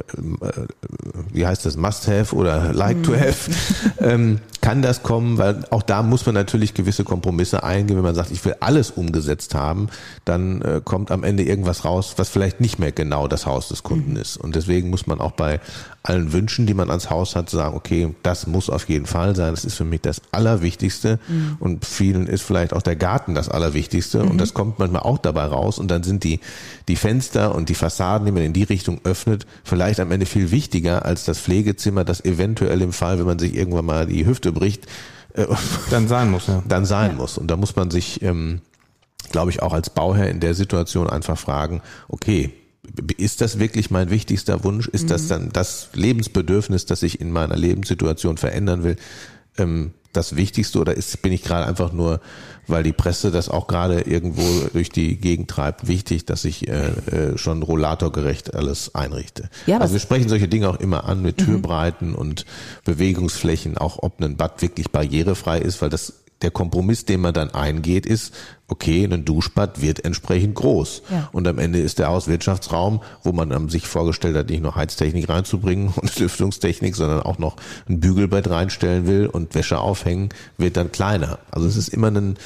wie 1.33 1.47
heißt 1.47 1.67
das, 1.67 1.77
Must-Have 1.77 2.35
oder 2.35 2.73
Like-to-Have? 2.73 3.51
ähm, 4.01 4.41
kann 4.67 4.83
das 4.83 5.05
kommen, 5.05 5.39
weil 5.39 5.63
auch 5.71 5.85
da 5.85 6.03
muss 6.03 6.27
man 6.27 6.35
natürlich 6.35 6.75
gewisse 6.75 7.05
Kompromisse 7.05 7.63
eingehen. 7.63 7.97
Wenn 7.97 8.03
man 8.03 8.17
sagt, 8.17 8.33
ich 8.33 8.45
will 8.45 8.57
alles 8.59 8.91
umgesetzt 8.91 9.55
haben, 9.55 9.87
dann 10.25 10.61
äh, 10.61 10.81
kommt 10.85 11.13
am 11.13 11.23
Ende 11.23 11.45
irgendwas 11.45 11.85
raus, 11.85 12.15
was 12.17 12.31
vielleicht 12.31 12.61
nicht 12.61 12.81
mehr 12.81 12.91
genau 12.91 13.29
das 13.29 13.47
Haus 13.47 13.69
des 13.69 13.85
Kunden 13.85 14.17
ist. 14.17 14.37
Und 14.37 14.57
deswegen 14.57 14.91
muss 14.91 15.07
man 15.07 15.21
auch 15.21 15.31
bei 15.31 15.61
allen 16.03 16.33
Wünschen, 16.33 16.67
die 16.67 16.75
man 16.75 16.91
ans 16.91 17.11
Haus 17.11 17.37
hat, 17.37 17.49
sagen, 17.49 17.77
okay, 17.77 18.15
das 18.25 18.49
muss 18.49 18.69
auf 18.69 18.89
jeden 18.89 19.07
Fall 19.07 19.37
sein. 19.37 19.53
Das 19.53 19.65
ist 19.65 19.75
für 19.75 19.85
mich 19.85 20.01
das 20.01 20.21
Allerwichtigste. 20.33 21.21
Und 21.61 21.85
vielen 21.85 22.27
ist 22.27 22.43
vielleicht 22.43 22.73
auch 22.73 22.83
der 22.83 22.97
Garten 22.97 23.37
das 23.37 23.49
Allerwichtigste. 23.49 24.23
Und 24.23 24.39
das 24.39 24.53
kommt 24.53 24.81
manchmal 24.81 25.03
auch 25.03 25.19
dabei 25.19 25.45
raus. 25.45 25.79
Und 25.79 25.91
dann 25.93 26.03
sind 26.03 26.25
die, 26.25 26.41
die 26.89 26.97
Fenster 26.97 27.55
und 27.55 27.69
die 27.69 27.75
Fassaden, 27.75 28.27
die 28.27 28.33
man 28.33 28.43
in 28.43 28.53
die 28.53 28.65
Richtung 28.65 29.01
öffnet, 29.05 29.47
vielleicht 29.63 30.01
am 30.01 30.11
Ende 30.11 30.27
viel 30.27 30.51
wichtiger 30.51 31.05
als 31.05 31.25
das 31.25 31.39
Pflegezimmer, 31.39 32.05
das 32.05 32.25
eventuell 32.25 32.83
im 32.83 32.93
Fall, 32.93 33.19
wenn 33.19 33.27
man 33.27 33.39
sich 33.39 33.55
irgendwann 33.55 33.87
mal 33.87 34.07
die 34.07 34.27
Hüfte 34.27 34.56
bricht, 34.59 34.87
äh, 35.35 35.47
Dann 35.91 36.09
sein 36.09 36.31
muss, 36.31 36.47
ja. 36.47 36.63
dann 36.67 36.85
sein 36.85 37.17
muss. 37.17 37.39
Und 37.39 37.49
da 37.49 37.57
muss 37.57 37.77
man 37.77 37.91
sich, 37.91 38.23
ähm, 38.23 38.61
glaube 39.31 39.51
ich, 39.51 39.63
auch 39.63 39.73
als 39.73 39.91
Bauherr 39.91 40.31
in 40.31 40.41
der 40.41 40.55
Situation 40.55 41.09
einfach 41.09 41.39
fragen, 41.39 41.83
okay, 42.09 42.53
ist 43.17 43.41
das 43.41 43.59
wirklich 43.59 43.91
mein 43.91 44.11
wichtigster 44.11 44.63
Wunsch? 44.65 44.89
Ist 44.89 45.11
das 45.11 45.27
dann 45.27 45.51
das 45.53 45.89
Lebensbedürfnis, 45.93 46.87
das 46.87 47.03
ich 47.03 47.21
in 47.21 47.33
meiner 47.33 47.57
Lebenssituation 47.57 48.37
verändern 48.39 48.85
will, 48.85 48.97
ähm, 49.59 49.93
das 50.17 50.37
Wichtigste 50.37 50.79
oder 50.79 50.97
ist, 50.97 51.23
bin 51.23 51.33
ich 51.33 51.43
gerade 51.43 51.67
einfach 51.67 51.93
nur, 51.93 52.21
weil 52.67 52.83
die 52.83 52.93
Presse 52.93 53.31
das 53.31 53.49
auch 53.49 53.67
gerade 53.67 54.01
irgendwo 54.03 54.43
durch 54.73 54.91
die 54.91 55.17
Gegend 55.17 55.51
treibt, 55.51 55.87
wichtig, 55.87 56.27
dass 56.27 56.45
ich 56.45 56.69
äh, 56.69 56.89
äh, 56.89 57.39
schon 57.39 57.63
rollatorgerecht 57.63 58.55
alles 58.55 58.95
einrichte? 58.95 59.49
Ja, 59.67 59.79
also 59.79 59.95
wir 59.95 60.01
sprechen 60.01 60.29
solche 60.29 60.49
Dinge 60.49 60.69
auch 60.69 60.81
immer 60.81 61.05
an 61.05 61.23
mit 61.23 61.39
Türbreiten 61.39 62.15
und 62.15 62.45
Bewegungsflächen, 62.85 63.79
auch 63.79 64.03
ob 64.03 64.21
ein 64.21 64.37
Bad 64.37 64.63
wirklich 64.63 64.91
barrierefrei 64.91 65.59
ist, 65.59 65.81
weil 65.83 65.91
das 65.91 66.15
der 66.43 66.51
Kompromiss, 66.51 67.05
den 67.05 67.21
man 67.21 67.33
dann 67.33 67.51
eingeht, 67.51 68.05
ist, 68.05 68.35
okay, 68.69 69.05
ein 69.05 69.25
Duschbad 69.25 69.81
wird 69.81 70.05
entsprechend 70.05 70.55
groß. 70.55 71.03
Ja. 71.11 71.29
Und 71.33 71.49
am 71.49 71.59
Ende 71.59 71.81
ist 71.81 71.99
der 71.99 72.09
Hauswirtschaftsraum, 72.09 73.01
wo 73.23 73.33
man 73.33 73.53
ähm, 73.53 73.69
sich 73.71 73.87
vorgestellt 73.87 74.37
hat, 74.37 74.51
nicht 74.51 74.63
nur 74.63 74.75
Heiztechnik 74.75 75.29
reinzubringen 75.29 75.89
und 75.97 76.19
Lüftungstechnik, 76.19 76.95
sondern 76.95 77.21
auch 77.23 77.39
noch 77.39 77.57
ein 77.89 78.01
Bügelbett 78.01 78.51
reinstellen 78.51 79.07
will 79.07 79.27
und 79.27 79.55
Wäsche 79.55 79.79
aufhängen, 79.79 80.29
wird 80.59 80.77
dann 80.77 80.93
kleiner. 80.93 81.39
Also 81.51 81.67
es 81.69 81.77
ist 81.77 81.89
immer 81.89 82.09
ein, 82.11 82.37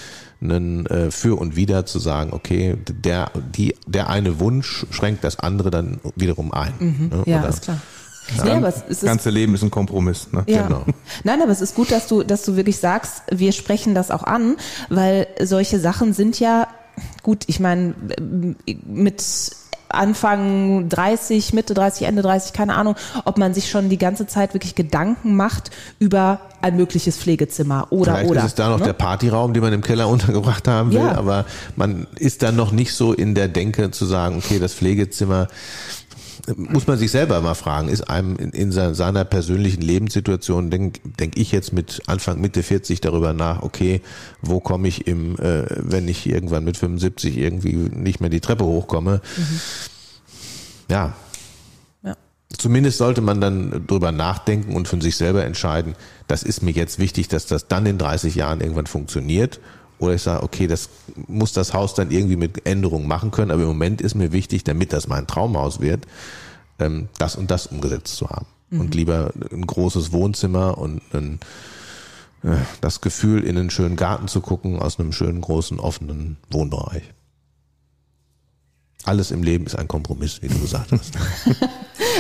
ein 0.41 0.87
äh, 0.87 1.11
Für 1.11 1.39
und 1.39 1.57
Wider 1.57 1.85
zu 1.85 1.99
sagen, 1.99 2.33
okay, 2.33 2.77
der, 2.89 3.31
die, 3.57 3.75
der 3.87 4.09
eine 4.09 4.39
Wunsch 4.41 4.87
schränkt 4.91 5.25
das 5.25 5.39
andere 5.41 5.71
dann 5.71 6.01
wiederum 6.17 6.53
ein. 6.53 7.09
ne? 7.11 7.23
Ja, 7.27 7.41
Oder- 7.41 7.49
ist 7.49 7.63
klar. 7.63 7.81
Nee, 8.45 8.51
aber 8.51 8.69
es, 8.69 8.77
es 8.77 8.83
Das 8.87 8.97
ist 8.99 9.05
ganze 9.05 9.31
Leben 9.31 9.55
ist 9.55 9.63
ein 9.63 9.71
Kompromiss. 9.71 10.29
Ne? 10.33 10.45
Ja. 10.47 10.63
Genau. 10.67 10.85
Nein, 11.25 11.43
aber 11.43 11.53
es 11.53 11.61
ist 11.61 11.75
gut, 11.75 11.91
dass 11.91 12.07
du, 12.07 12.23
dass 12.23 12.45
du 12.45 12.57
wirklich 12.57 12.79
sagst, 12.79 13.23
wir 13.31 13.53
sprechen 13.53 13.95
das 13.95 14.11
auch 14.11 14.25
an, 14.25 14.57
weil 14.89 15.27
solche 15.43 15.79
Sachen 15.81 16.13
sind 16.13 16.39
ja 16.41 16.67
gut. 17.23 17.45
Ich 17.47 17.61
meine, 17.61 17.95
mit 18.87 19.23
Anfang 19.93 20.89
30, 20.89 21.53
Mitte 21.53 21.75
30, 21.75 22.07
Ende 22.07 22.23
30, 22.23 22.53
keine 22.53 22.75
Ahnung, 22.77 22.95
ob 23.25 23.39
man 23.39 23.55
sich 23.55 23.69
schon 23.69 23.89
die 23.89 23.99
ganze 23.99 24.27
Zeit 24.29 24.55
wirklich 24.55 24.77
Gedanken 24.77 25.35
macht 25.35 25.71
über 25.99 26.41
ein 26.63 26.77
mögliches 26.77 27.17
Pflegezimmer 27.17 27.89
oder 27.91 28.13
Vielleicht 28.15 28.31
oder. 28.31 28.41
ist 28.41 28.47
es 28.47 28.55
da 28.55 28.69
noch 28.69 28.79
ne? 28.79 28.85
der 28.85 28.93
Partyraum, 28.93 29.53
den 29.53 29.63
man 29.63 29.73
im 29.73 29.83
Keller 29.83 30.07
untergebracht 30.09 30.69
haben 30.69 30.93
will, 30.93 31.01
Ja. 31.01 31.17
aber 31.17 31.45
man 31.75 32.07
ist 32.17 32.43
dann 32.43 32.55
noch 32.55 32.71
nicht 32.71 32.95
so 32.95 33.13
in 33.13 33.35
der 33.35 33.49
Denke 33.49 33.91
zu 33.91 34.05
sagen, 34.07 34.37
okay, 34.39 34.61
das 34.61 34.75
Pflegezimmer 34.75 35.49
muss 36.57 36.87
man 36.87 36.99
sich 36.99 37.11
selber 37.11 37.41
mal 37.41 37.55
fragen, 37.55 37.89
ist 37.89 38.03
einem 38.09 38.37
in, 38.37 38.51
in 38.51 38.73
se- 38.73 38.95
seiner 38.95 39.25
persönlichen 39.25 39.81
Lebenssituation, 39.83 40.71
denke 40.71 41.01
denk 41.19 41.37
ich 41.37 41.53
jetzt 41.53 41.73
mit 41.73 42.01
Anfang, 42.07 42.41
Mitte 42.41 42.63
40 42.63 43.01
darüber 43.01 43.33
nach, 43.33 43.63
okay, 43.63 44.01
wo 44.43 44.61
komme 44.61 44.89
ich 44.89 45.07
im, 45.07 45.37
äh, 45.39 45.65
wenn 45.69 46.09
ich 46.09 46.27
irgendwann 46.27 46.65
mit 46.65 46.77
75 46.77 47.37
irgendwie 47.37 47.75
nicht 47.75 48.21
mehr 48.21 48.31
die 48.31 48.41
Treppe 48.41 48.65
hochkomme. 48.65 49.21
Ja, 50.89 51.15
Ja. 52.03 52.17
Zumindest 52.57 52.99
sollte 52.99 53.21
man 53.21 53.41
dann 53.41 53.87
drüber 53.87 54.11
nachdenken 54.13 54.75
und 54.75 54.89
für 54.89 55.01
sich 55.01 55.17
selber 55.17 55.45
entscheiden, 55.45 55.95
das 56.27 56.43
ist 56.43 56.63
mir 56.63 56.73
jetzt 56.73 56.99
wichtig, 56.99 57.29
dass 57.29 57.47
das 57.47 57.69
dann 57.69 57.87
in 57.87 57.97
30 57.99 58.35
Jahren 58.35 58.61
irgendwann 58.61 58.87
funktioniert. 58.87 59.61
Oder 60.01 60.15
ich 60.15 60.23
sage, 60.23 60.43
okay, 60.43 60.67
das 60.67 60.89
muss 61.29 61.53
das 61.53 61.75
Haus 61.75 61.95
dann 61.95 62.11
irgendwie 62.11 62.37
mit 62.37 62.67
Änderungen 62.67 63.07
machen 63.07 63.31
können, 63.31 63.51
aber 63.51 63.63
im 63.63 63.69
Moment 63.69 64.01
ist 64.01 64.15
mir 64.15 64.33
wichtig, 64.33 64.65
damit 64.65 64.93
das 64.93 65.07
mein 65.07 65.27
Traumhaus 65.27 65.81
wird, 65.81 66.07
ähm, 66.79 67.09
das 67.19 67.37
und 67.37 67.51
das 67.51 67.67
umgesetzt 67.67 68.17
zu 68.17 68.29
haben. 68.29 68.47
Und 68.73 68.95
lieber 68.95 69.33
ein 69.53 69.67
großes 69.67 70.13
Wohnzimmer 70.13 70.79
und 70.79 71.03
ein, 71.13 71.41
äh, 72.45 72.57
das 72.81 73.01
Gefühl, 73.01 73.43
in 73.43 73.59
einen 73.59 73.71
schönen 73.71 73.97
Garten 73.97 74.29
zu 74.29 74.41
gucken 74.41 74.79
aus 74.79 74.99
einem 74.99 75.13
schönen, 75.13 75.41
großen, 75.41 75.81
offenen 75.81 76.37
Wohnbereich. 76.51 77.03
Alles 79.05 79.31
im 79.31 79.43
Leben 79.43 79.65
ist 79.67 79.77
ein 79.77 79.89
Kompromiss, 79.89 80.43
wie 80.43 80.49
du 80.49 80.59
gesagt 80.59 80.93
hast. 80.93 81.13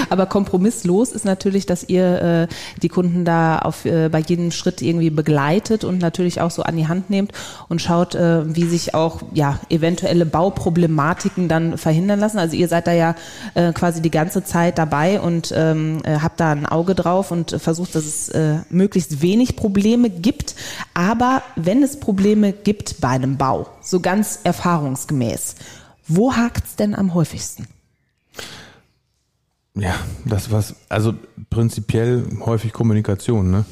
Aber 0.09 0.27
kompromisslos 0.27 1.13
ist 1.13 1.25
natürlich, 1.25 1.67
dass 1.67 1.89
ihr 1.89 2.23
äh, 2.23 2.55
die 2.83 2.89
Kunden 2.89 3.25
da 3.25 3.59
auf 3.59 3.85
äh, 3.85 4.09
bei 4.09 4.21
jedem 4.21 4.51
Schritt 4.51 4.81
irgendwie 4.81 5.11
begleitet 5.11 5.85
und 5.85 5.99
natürlich 5.99 6.41
auch 6.41 6.51
so 6.51 6.63
an 6.63 6.77
die 6.77 6.89
Hand 6.89 7.11
nehmt 7.11 7.33
und 7.69 7.83
schaut, 7.83 8.15
äh, 8.15 8.55
wie 8.55 8.67
sich 8.67 8.95
auch 8.95 9.21
ja 9.35 9.61
eventuelle 9.69 10.25
Bauproblematiken 10.25 11.49
dann 11.49 11.77
verhindern 11.77 12.19
lassen. 12.19 12.39
Also 12.39 12.57
ihr 12.57 12.69
seid 12.69 12.87
da 12.87 12.93
ja 12.93 13.15
äh, 13.55 13.73
quasi 13.73 14.01
die 14.01 14.11
ganze 14.11 14.43
Zeit 14.43 14.79
dabei 14.79 15.21
und 15.21 15.53
ähm, 15.55 15.99
äh, 16.05 16.19
habt 16.19 16.41
da 16.41 16.53
ein 16.53 16.67
Auge 16.67 16.95
drauf 16.95 17.31
und 17.31 17.51
versucht, 17.61 17.95
dass 17.95 18.05
es 18.05 18.29
äh, 18.31 18.59
möglichst 18.71 19.21
wenig 19.23 19.57
Probleme 19.57 20.09
gibt. 20.09 20.55
Aber 20.95 21.43
wenn 21.57 21.83
es 21.83 22.01
Probleme 22.01 22.53
gibt 22.53 23.01
bei 23.01 23.09
einem 23.09 23.37
Bau, 23.37 23.69
so 23.83 24.01
ganz 24.01 24.41
erfahrungsgemäß, 24.45 25.57
wo 26.11 26.35
hakt's 26.35 26.77
denn 26.77 26.95
am 26.95 27.15
häufigsten? 27.15 27.67
Ja, 29.75 29.95
das 30.25 30.51
was, 30.51 30.75
also 30.89 31.15
prinzipiell 31.49 32.25
häufig 32.45 32.73
Kommunikation, 32.73 33.51
ne? 33.51 33.65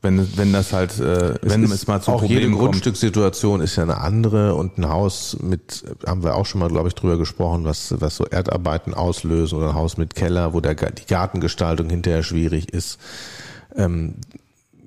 Wenn, 0.00 0.36
wenn 0.36 0.52
das 0.52 0.72
halt, 0.72 0.98
äh, 0.98 1.34
wenn 1.42 1.62
es, 1.62 1.86
mal 1.86 2.02
zu 2.02 2.10
auch 2.10 2.22
jede 2.22 2.34
Problemen 2.34 2.54
kommt. 2.54 2.72
Grundstückssituation 2.72 3.60
ist 3.60 3.76
ja 3.76 3.84
eine 3.84 3.98
andere 3.98 4.56
und 4.56 4.76
ein 4.76 4.88
Haus 4.88 5.36
mit, 5.40 5.84
haben 6.04 6.24
wir 6.24 6.34
auch 6.34 6.44
schon 6.44 6.58
mal, 6.58 6.68
glaube 6.68 6.88
ich, 6.88 6.96
drüber 6.96 7.18
gesprochen, 7.18 7.64
was, 7.64 7.94
was 8.00 8.16
so 8.16 8.24
Erdarbeiten 8.24 8.94
auslösen 8.94 9.58
oder 9.58 9.68
ein 9.68 9.74
Haus 9.76 9.98
mit 9.98 10.16
Keller, 10.16 10.54
wo 10.54 10.60
der, 10.60 10.74
die 10.74 11.06
Gartengestaltung 11.06 11.88
hinterher 11.88 12.24
schwierig 12.24 12.72
ist. 12.72 12.98
Ähm, 13.76 14.14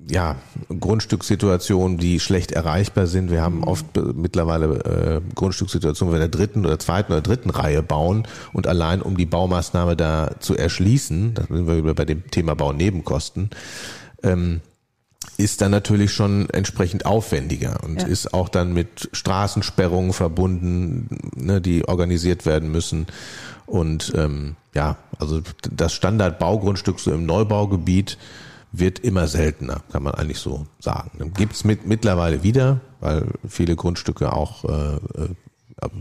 ja, 0.08 0.36
Grundstückssituationen, 0.68 1.98
die 1.98 2.20
schlecht 2.20 2.52
erreichbar 2.52 3.06
sind. 3.06 3.30
Wir 3.30 3.42
haben 3.42 3.64
oft 3.64 3.92
be- 3.92 4.12
mittlerweile 4.14 4.66
äh, 4.84 5.34
Grundstückssituationen, 5.34 6.12
wo 6.12 6.16
wir 6.16 6.24
in 6.24 6.30
der 6.30 6.38
dritten 6.38 6.64
oder 6.64 6.78
zweiten 6.78 7.12
oder 7.12 7.22
dritten 7.22 7.50
Reihe 7.50 7.82
bauen 7.82 8.26
und 8.52 8.66
allein 8.66 9.02
um 9.02 9.16
die 9.16 9.26
Baumaßnahme 9.26 9.96
da 9.96 10.30
zu 10.38 10.56
erschließen, 10.56 11.34
da 11.34 11.42
sind 11.48 11.66
wir 11.66 11.82
wieder 11.82 11.94
bei 11.94 12.04
dem 12.04 12.30
Thema 12.30 12.54
Baunebenkosten, 12.54 13.50
ähm, 14.22 14.60
ist 15.38 15.60
dann 15.60 15.72
natürlich 15.72 16.12
schon 16.12 16.48
entsprechend 16.50 17.04
aufwendiger 17.04 17.80
und 17.82 18.02
Ja. 18.02 18.06
ist 18.06 18.32
auch 18.32 18.48
dann 18.48 18.72
mit 18.72 19.08
Straßensperrungen 19.12 20.12
verbunden, 20.12 21.08
ne, 21.34 21.60
die 21.60 21.86
organisiert 21.86 22.46
werden 22.46 22.70
müssen. 22.70 23.06
Und 23.66 24.12
ähm, 24.16 24.54
ja, 24.72 24.96
also 25.18 25.40
das 25.70 25.92
Standardbaugrundstück 25.92 27.00
so 27.00 27.12
im 27.12 27.26
Neubaugebiet 27.26 28.16
wird 28.72 28.98
immer 28.98 29.26
seltener, 29.26 29.82
kann 29.90 30.02
man 30.02 30.14
eigentlich 30.14 30.38
so 30.38 30.66
sagen. 30.78 31.32
Gibt's 31.34 31.64
mit, 31.64 31.86
mittlerweile 31.86 32.42
wieder, 32.42 32.80
weil 33.00 33.26
viele 33.48 33.76
Grundstücke 33.76 34.32
auch 34.32 34.64
äh, 34.64 34.96
äh, 34.96 35.28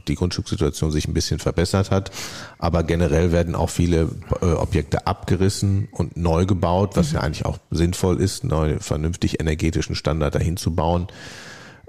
die 0.08 0.16
Grundstückssituation 0.16 0.92
sich 0.92 1.08
ein 1.08 1.14
bisschen 1.14 1.40
verbessert 1.40 1.92
hat. 1.92 2.12
Aber 2.58 2.84
generell 2.84 3.32
werden 3.32 3.56
auch 3.56 3.70
viele 3.70 4.10
äh, 4.42 4.46
Objekte 4.46 5.08
abgerissen 5.08 5.88
und 5.92 6.18
neu 6.18 6.46
gebaut, 6.46 6.96
was 6.96 7.12
ja 7.12 7.20
eigentlich 7.22 7.46
auch 7.46 7.58
sinnvoll 7.72 8.22
ist, 8.22 8.44
neu 8.44 8.78
vernünftig 8.80 9.40
energetischen 9.40 9.96
Standard 9.96 10.36
dahin 10.36 10.58
zu 10.58 10.74
bauen. 10.74 11.08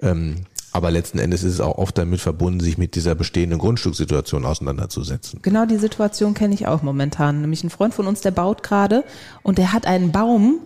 Ähm, 0.03 0.47
aber 0.77 0.91
letzten 0.91 1.19
Endes 1.19 1.43
ist 1.43 1.55
es 1.55 1.61
auch 1.61 1.79
oft 1.79 1.97
damit 1.97 2.21
verbunden, 2.21 2.61
sich 2.61 2.79
mit 2.79 2.95
dieser 2.95 3.15
bestehenden 3.15 3.59
Grundstückssituation 3.59 4.45
auseinanderzusetzen. 4.45 5.41
Genau 5.43 5.65
die 5.65 5.79
Situation 5.79 6.35
kenne 6.35 6.55
ich 6.55 6.67
auch 6.67 6.83
momentan. 6.83 7.41
Nämlich 7.41 7.65
ein 7.65 7.71
Freund 7.71 7.95
von 7.95 8.07
uns, 8.07 8.21
der 8.21 8.31
baut 8.31 8.63
gerade 8.63 9.05
und 9.43 9.59
der 9.59 9.73
hat 9.73 9.87
einen 9.87 10.13
Baum 10.13 10.61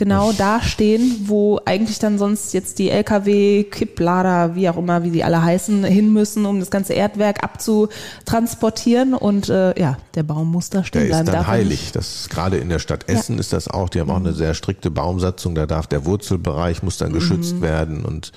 genau 0.00 0.32
da 0.32 0.62
stehen, 0.62 1.26
wo 1.26 1.60
eigentlich 1.66 1.98
dann 1.98 2.18
sonst 2.18 2.54
jetzt 2.54 2.78
die 2.78 2.88
LKW, 2.88 3.64
Kipplader, 3.64 4.56
wie 4.56 4.66
auch 4.70 4.78
immer, 4.78 5.04
wie 5.04 5.10
sie 5.10 5.22
alle 5.22 5.42
heißen, 5.42 5.84
hin 5.84 6.10
müssen, 6.10 6.46
um 6.46 6.58
das 6.58 6.70
ganze 6.70 6.94
Erdwerk 6.94 7.44
abzutransportieren. 7.44 9.12
Und 9.12 9.50
äh, 9.50 9.78
ja, 9.78 9.98
der 10.14 10.22
Baum 10.22 10.50
muss 10.50 10.70
da 10.70 10.84
stehen 10.84 11.02
Der 11.02 11.08
bleiben. 11.08 11.26
ist 11.26 11.28
dann 11.28 11.40
darf 11.40 11.46
heilig. 11.48 11.92
Das 11.92 12.30
gerade 12.30 12.56
in 12.56 12.70
der 12.70 12.78
Stadt 12.78 13.10
Essen 13.10 13.38
ist 13.38 13.52
das 13.52 13.68
auch. 13.68 13.90
Die 13.90 14.00
haben 14.00 14.10
auch 14.10 14.16
eine 14.16 14.32
sehr 14.32 14.54
strikte 14.54 14.90
Baumsatzung. 14.90 15.54
Da 15.54 15.66
darf 15.66 15.86
der 15.86 16.06
Wurzelbereich 16.06 16.82
muss 16.82 16.96
dann 16.96 17.12
geschützt 17.12 17.60
werden 17.60 18.02
und 18.06 18.32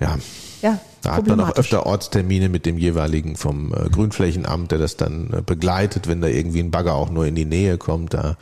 ja, 0.00 0.18
Ja, 0.62 0.80
da 1.02 1.14
hat 1.16 1.26
man 1.26 1.40
auch 1.40 1.56
öfter 1.56 1.86
Ortstermine 1.86 2.48
mit 2.48 2.66
dem 2.66 2.78
jeweiligen 2.78 3.36
vom 3.36 3.72
äh, 3.72 3.88
Grünflächenamt, 3.88 4.70
der 4.70 4.78
das 4.78 4.96
dann 4.96 5.32
äh, 5.32 5.42
begleitet, 5.42 6.08
wenn 6.08 6.20
da 6.20 6.28
irgendwie 6.28 6.60
ein 6.60 6.70
Bagger 6.70 6.94
auch 6.94 7.10
nur 7.10 7.26
in 7.26 7.34
die 7.34 7.44
Nähe 7.44 7.78
kommt. 7.78 8.14
Da 8.14 8.36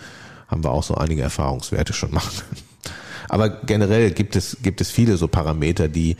haben 0.48 0.64
wir 0.64 0.70
auch 0.70 0.82
so 0.82 0.94
einige 0.94 1.22
Erfahrungswerte 1.22 1.92
schon 1.92 2.12
machen. 2.12 2.42
Aber 3.28 3.48
generell 3.48 4.10
gibt 4.10 4.36
es, 4.36 4.58
gibt 4.62 4.80
es 4.80 4.90
viele 4.90 5.16
so 5.16 5.28
Parameter, 5.28 5.88
die, 5.88 6.16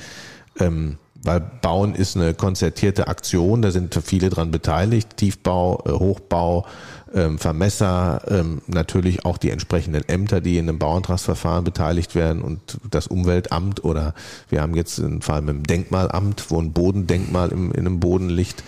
ähm, 0.58 0.98
weil 1.24 1.40
Bauen 1.40 1.94
ist 1.94 2.16
eine 2.16 2.34
konzertierte 2.34 3.08
Aktion, 3.08 3.62
da 3.62 3.70
sind 3.70 3.98
viele 4.04 4.28
dran 4.28 4.50
beteiligt, 4.50 5.16
Tiefbau, 5.16 5.82
äh, 5.86 5.90
Hochbau, 5.92 6.66
ähm, 7.14 7.38
Vermesser, 7.38 8.22
ähm, 8.28 8.60
natürlich 8.66 9.24
auch 9.24 9.38
die 9.38 9.50
entsprechenden 9.50 10.06
Ämter, 10.08 10.40
die 10.40 10.58
in 10.58 10.68
einem 10.68 10.78
Bauantragsverfahren 10.78 11.64
beteiligt 11.64 12.14
werden 12.14 12.42
und 12.42 12.78
das 12.90 13.06
Umweltamt 13.06 13.84
oder 13.84 14.14
wir 14.50 14.60
haben 14.60 14.74
jetzt 14.74 15.00
einen 15.00 15.22
Fall 15.22 15.40
mit 15.40 15.54
dem 15.54 15.62
Denkmalamt, 15.64 16.50
wo 16.50 16.60
ein 16.60 16.72
Bodendenkmal 16.72 17.50
im, 17.50 17.72
in 17.72 17.86
einem 17.86 18.00
Boden 18.00 18.28
liegt. 18.28 18.62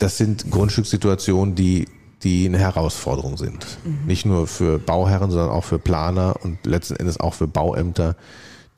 Das 0.00 0.18
sind 0.18 0.50
Grundstückssituationen, 0.50 1.54
die, 1.54 1.86
die 2.24 2.46
eine 2.46 2.58
Herausforderung 2.58 3.36
sind. 3.36 3.64
Nicht 4.06 4.26
nur 4.26 4.48
für 4.48 4.78
Bauherren, 4.78 5.30
sondern 5.30 5.50
auch 5.50 5.64
für 5.64 5.78
Planer 5.78 6.34
und 6.42 6.66
letzten 6.66 6.96
Endes 6.96 7.20
auch 7.20 7.34
für 7.34 7.46
Bauämter, 7.46 8.16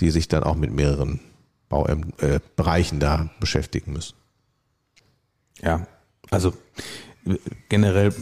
die 0.00 0.10
sich 0.10 0.28
dann 0.28 0.42
auch 0.42 0.56
mit 0.56 0.72
mehreren 0.72 1.20
Bauäm 1.68 2.12
äh, 2.18 2.38
Bereichen 2.56 3.00
da 3.00 3.30
beschäftigen 3.40 3.92
müssen. 3.92 4.14
Ja, 5.62 5.86
also 6.30 6.52
generell, 7.68 8.14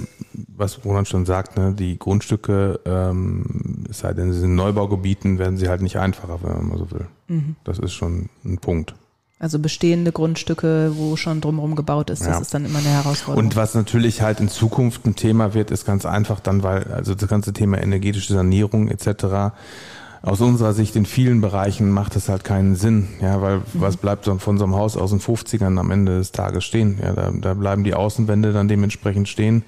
was 0.57 0.85
Roland 0.85 1.09
schon 1.09 1.27
sagt, 1.27 1.57
ne, 1.59 1.75
die 1.75 1.99
Grundstücke, 1.99 2.81
ähm, 2.87 3.85
es 3.91 3.99
sei 3.99 4.15
denn, 4.15 4.33
sie 4.33 4.41
sind 4.41 4.51
in 4.51 4.57
Neubaugebieten, 4.57 5.39
werden 5.39 5.59
sie 5.59 5.69
halt 5.69 5.83
nicht 5.83 5.99
einfacher, 5.99 6.39
wenn 6.43 6.53
man 6.55 6.69
mal 6.69 6.79
so 6.79 6.91
will. 6.91 7.07
Das 7.65 7.79
ist 7.79 7.93
schon 7.93 8.29
ein 8.45 8.59
Punkt. 8.59 8.95
Also 9.39 9.59
bestehende 9.59 10.11
Grundstücke, 10.13 10.93
wo 10.97 11.17
schon 11.17 11.41
drumherum 11.43 11.75
gebaut 11.77 12.09
ist, 12.09 12.21
das 12.23 12.29
Ja. 12.29 12.39
ist 12.41 12.55
dann 12.55 12.65
immer 12.65 12.79
eine 12.79 12.89
Herausforderung. 12.89 13.45
Und 13.47 13.57
was 13.57 13.75
natürlich 13.75 14.23
halt 14.23 14.41
in 14.41 14.49
Zukunft 14.49 15.05
ein 15.07 15.17
Thema 15.17 15.53
wird, 15.53 15.71
ist 15.71 15.85
ganz 15.85 16.07
einfach 16.07 16.41
dann, 16.41 16.63
weil 16.63 16.85
also 16.93 17.15
das 17.15 17.29
ganze 17.29 17.53
Thema 17.53 17.83
energetische 17.83 18.33
Sanierung 18.33 18.89
etc. 18.89 19.53
Aus 20.25 20.41
unserer 20.41 20.73
Sicht 20.73 20.97
in 20.97 21.05
vielen 21.05 21.43
Bereichen 21.43 21.91
macht 21.91 22.17
es 22.17 22.31
halt 22.31 22.45
keinen 22.45 22.77
Sinn, 22.77 23.09
ja, 23.21 23.43
weil 23.43 23.61
was 23.75 23.99
bleibt 23.99 24.25
von 24.25 24.57
so 24.57 24.65
einem 24.65 24.75
Haus 24.75 24.97
aus 24.97 25.11
den 25.11 25.21
50ern 25.21 25.79
am 25.79 25.91
Ende 25.91 26.17
des 26.17 26.33
Tages 26.33 26.65
stehen? 26.65 26.99
Ja, 27.03 27.13
da, 27.13 27.31
da 27.31 27.53
bleiben 27.53 27.85
die 27.85 27.93
Außenwände 27.93 28.55
dann 28.55 28.67
dementsprechend 28.67 29.29
stehen 29.29 29.65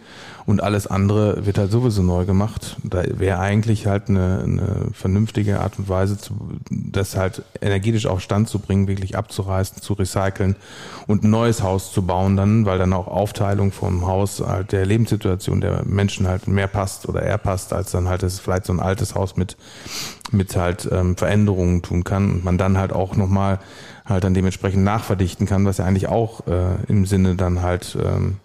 und 0.46 0.62
alles 0.62 0.86
andere 0.86 1.44
wird 1.44 1.58
halt 1.58 1.72
sowieso 1.72 2.02
neu 2.02 2.24
gemacht. 2.24 2.76
Da 2.84 3.02
wäre 3.18 3.40
eigentlich 3.40 3.88
halt 3.88 4.08
eine, 4.08 4.40
eine 4.44 4.88
vernünftige 4.92 5.60
Art 5.60 5.78
und 5.78 5.88
Weise, 5.88 6.16
zu, 6.16 6.34
das 6.70 7.16
halt 7.16 7.42
energetisch 7.60 8.06
auf 8.06 8.20
Stand 8.20 8.48
zu 8.48 8.60
bringen, 8.60 8.86
wirklich 8.86 9.16
abzureißen, 9.18 9.82
zu 9.82 9.94
recyceln 9.94 10.54
und 11.08 11.24
ein 11.24 11.30
neues 11.30 11.64
Haus 11.64 11.92
zu 11.92 12.02
bauen 12.06 12.36
dann, 12.36 12.64
weil 12.64 12.78
dann 12.78 12.92
auch 12.92 13.08
Aufteilung 13.08 13.72
vom 13.72 14.06
Haus 14.06 14.40
halt 14.40 14.70
der 14.70 14.86
Lebenssituation 14.86 15.60
der 15.60 15.82
Menschen 15.84 16.28
halt 16.28 16.46
mehr 16.46 16.68
passt 16.68 17.08
oder 17.08 17.22
eher 17.22 17.38
passt, 17.38 17.72
als 17.72 17.90
dann 17.90 18.08
halt 18.08 18.22
es 18.22 18.38
vielleicht 18.38 18.66
so 18.66 18.72
ein 18.72 18.80
altes 18.80 19.16
Haus 19.16 19.36
mit 19.36 19.56
mit 20.32 20.56
halt 20.56 20.88
ähm, 20.90 21.16
Veränderungen 21.16 21.82
tun 21.82 22.02
kann 22.02 22.32
und 22.32 22.44
man 22.44 22.58
dann 22.58 22.78
halt 22.78 22.92
auch 22.92 23.14
nochmal 23.14 23.60
halt 24.04 24.24
dann 24.24 24.34
dementsprechend 24.34 24.82
nachverdichten 24.82 25.46
kann, 25.46 25.64
was 25.64 25.78
ja 25.78 25.84
eigentlich 25.84 26.08
auch 26.08 26.46
äh, 26.48 26.82
im 26.88 27.06
Sinne 27.06 27.36
dann 27.36 27.62
halt 27.62 27.96
ähm, 28.02 28.38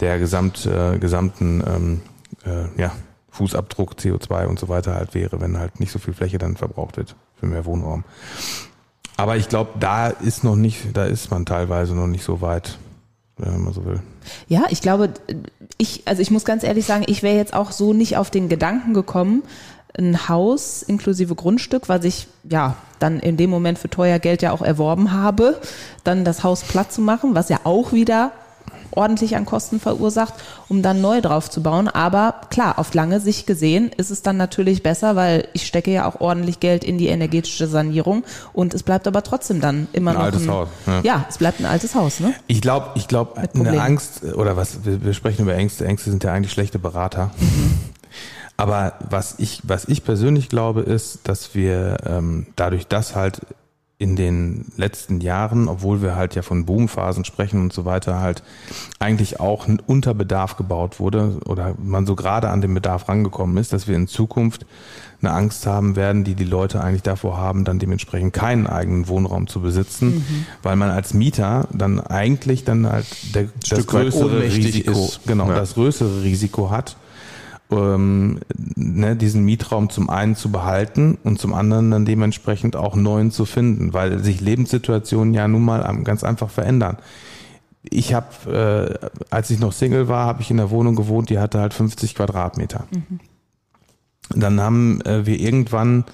der 0.00 0.18
Gesamt, 0.18 0.66
äh, 0.66 0.98
gesamten 0.98 1.62
ähm, 1.66 2.00
äh, 2.44 2.80
ja, 2.80 2.92
Fußabdruck, 3.30 3.94
CO2 3.94 4.46
und 4.46 4.58
so 4.58 4.68
weiter 4.68 4.94
halt 4.94 5.14
wäre, 5.14 5.40
wenn 5.40 5.58
halt 5.58 5.80
nicht 5.80 5.92
so 5.92 5.98
viel 5.98 6.14
Fläche 6.14 6.38
dann 6.38 6.56
verbraucht 6.56 6.96
wird 6.96 7.14
für 7.38 7.46
mehr 7.46 7.64
Wohnraum. 7.64 8.04
Aber 9.16 9.36
ich 9.36 9.48
glaube, 9.48 9.72
da 9.78 10.08
ist 10.08 10.44
noch 10.44 10.56
nicht, 10.56 10.96
da 10.96 11.04
ist 11.04 11.30
man 11.30 11.44
teilweise 11.44 11.94
noch 11.94 12.06
nicht 12.06 12.24
so 12.24 12.40
weit, 12.40 12.78
wenn 13.36 13.62
man 13.62 13.72
so 13.72 13.84
will. 13.84 14.00
Ja, 14.48 14.64
ich 14.70 14.80
glaube, 14.80 15.10
ich, 15.76 16.02
also 16.06 16.22
ich 16.22 16.30
muss 16.30 16.44
ganz 16.44 16.64
ehrlich 16.64 16.86
sagen, 16.86 17.04
ich 17.06 17.22
wäre 17.22 17.36
jetzt 17.36 17.54
auch 17.54 17.70
so 17.70 17.92
nicht 17.92 18.16
auf 18.16 18.30
den 18.30 18.48
Gedanken 18.48 18.94
gekommen, 18.94 19.42
ein 19.98 20.28
Haus 20.28 20.82
inklusive 20.82 21.34
Grundstück, 21.34 21.88
was 21.88 22.04
ich 22.04 22.28
ja 22.48 22.76
dann 22.98 23.18
in 23.20 23.36
dem 23.36 23.50
Moment 23.50 23.78
für 23.78 23.90
teuer 23.90 24.18
Geld 24.18 24.42
ja 24.42 24.52
auch 24.52 24.62
erworben 24.62 25.12
habe, 25.12 25.60
dann 26.04 26.24
das 26.24 26.42
Haus 26.44 26.62
platt 26.62 26.92
zu 26.92 27.00
machen, 27.00 27.34
was 27.34 27.48
ja 27.48 27.60
auch 27.64 27.92
wieder 27.92 28.32
ordentlich 28.92 29.36
an 29.36 29.44
Kosten 29.46 29.80
verursacht, 29.80 30.34
um 30.68 30.82
dann 30.82 31.00
neu 31.00 31.20
drauf 31.20 31.50
zu 31.50 31.62
bauen. 31.62 31.88
Aber 31.88 32.34
klar, 32.50 32.78
auf 32.78 32.94
lange 32.94 33.20
Sicht 33.20 33.46
gesehen 33.46 33.90
ist 33.96 34.10
es 34.10 34.22
dann 34.22 34.36
natürlich 34.36 34.82
besser, 34.82 35.16
weil 35.16 35.48
ich 35.52 35.66
stecke 35.66 35.90
ja 35.90 36.06
auch 36.06 36.20
ordentlich 36.20 36.60
Geld 36.60 36.84
in 36.84 36.98
die 36.98 37.08
energetische 37.08 37.66
Sanierung 37.66 38.24
und 38.52 38.74
es 38.74 38.82
bleibt 38.82 39.06
aber 39.06 39.22
trotzdem 39.22 39.60
dann 39.60 39.88
immer 39.92 40.12
Ein 40.12 40.16
noch 40.16 40.22
altes 40.24 40.42
ein, 40.42 40.50
Haus, 40.50 40.68
ja. 40.86 41.00
Ja, 41.02 41.26
es 41.28 41.38
bleibt 41.38 41.60
ein 41.60 41.66
altes 41.66 41.94
Haus, 41.94 42.20
ne? 42.20 42.34
Ich 42.46 42.60
glaube, 42.60 42.90
ich 42.94 43.08
glaube, 43.08 43.40
eine 43.54 43.80
Angst 43.80 44.22
oder 44.24 44.56
was 44.56 44.84
wir, 44.84 45.04
wir 45.04 45.14
sprechen 45.14 45.42
über 45.42 45.54
Ängste. 45.54 45.84
Ängste 45.86 46.10
sind 46.10 46.24
ja 46.24 46.32
eigentlich 46.32 46.52
schlechte 46.52 46.78
Berater. 46.78 47.30
Aber 48.56 48.92
was 49.08 49.36
ich, 49.38 49.62
was 49.62 49.86
ich 49.86 50.04
persönlich 50.04 50.50
glaube, 50.50 50.82
ist, 50.82 51.20
dass 51.24 51.54
wir 51.54 51.96
ähm, 52.04 52.46
dadurch, 52.56 52.86
dass 52.86 53.16
halt 53.16 53.40
in 54.00 54.16
den 54.16 54.64
letzten 54.78 55.20
Jahren, 55.20 55.68
obwohl 55.68 56.00
wir 56.00 56.16
halt 56.16 56.34
ja 56.34 56.40
von 56.40 56.64
Boomphasen 56.64 57.26
sprechen 57.26 57.60
und 57.60 57.70
so 57.74 57.84
weiter, 57.84 58.18
halt 58.18 58.42
eigentlich 58.98 59.40
auch 59.40 59.68
ein 59.68 59.78
Unterbedarf 59.78 60.56
gebaut 60.56 60.98
wurde 61.00 61.38
oder 61.44 61.74
man 61.80 62.06
so 62.06 62.16
gerade 62.16 62.48
an 62.48 62.62
den 62.62 62.72
Bedarf 62.72 63.10
rangekommen 63.10 63.58
ist, 63.58 63.74
dass 63.74 63.86
wir 63.88 63.96
in 63.96 64.08
Zukunft 64.08 64.64
eine 65.20 65.32
Angst 65.32 65.66
haben 65.66 65.96
werden, 65.96 66.24
die 66.24 66.34
die 66.34 66.44
Leute 66.46 66.82
eigentlich 66.82 67.02
davor 67.02 67.36
haben, 67.36 67.66
dann 67.66 67.78
dementsprechend 67.78 68.32
keinen 68.32 68.66
eigenen 68.66 69.06
Wohnraum 69.06 69.48
zu 69.48 69.60
besitzen, 69.60 70.46
weil 70.62 70.76
man 70.76 70.88
als 70.88 71.12
Mieter 71.12 71.68
dann 71.70 72.00
eigentlich 72.00 72.64
dann 72.64 72.90
halt 72.90 73.04
der, 73.34 73.48
das 73.68 73.86
größere 73.86 74.42
Risiko, 74.44 74.92
ist. 74.92 75.20
genau, 75.26 75.46
Ja. 75.50 75.56
das 75.56 75.74
größere 75.74 76.22
Risiko 76.22 76.70
hat, 76.70 76.96
ähm, 77.70 78.40
ne, 78.76 79.16
diesen 79.16 79.44
Mietraum 79.44 79.90
zum 79.90 80.10
einen 80.10 80.36
zu 80.36 80.50
behalten 80.50 81.18
und 81.24 81.38
zum 81.38 81.54
anderen 81.54 81.90
dann 81.90 82.04
dementsprechend 82.04 82.76
auch 82.76 82.96
neuen 82.96 83.30
zu 83.30 83.44
finden, 83.44 83.92
weil 83.92 84.18
sich 84.22 84.40
Lebenssituationen 84.40 85.34
ja 85.34 85.48
nun 85.48 85.64
mal 85.64 86.02
ganz 86.04 86.24
einfach 86.24 86.50
verändern. 86.50 86.98
Ich 87.82 88.12
habe, 88.12 89.00
äh, 89.02 89.08
als 89.30 89.50
ich 89.50 89.58
noch 89.58 89.72
Single 89.72 90.08
war, 90.08 90.26
habe 90.26 90.42
ich 90.42 90.50
in 90.50 90.58
der 90.58 90.70
Wohnung 90.70 90.96
gewohnt, 90.96 91.30
die 91.30 91.38
hatte 91.38 91.60
halt 91.60 91.72
50 91.72 92.14
Quadratmeter. 92.14 92.84
Dann 94.34 94.60
haben 94.60 95.00
äh, 95.02 95.24
wir 95.24 95.40
irgendwann, 95.40 96.04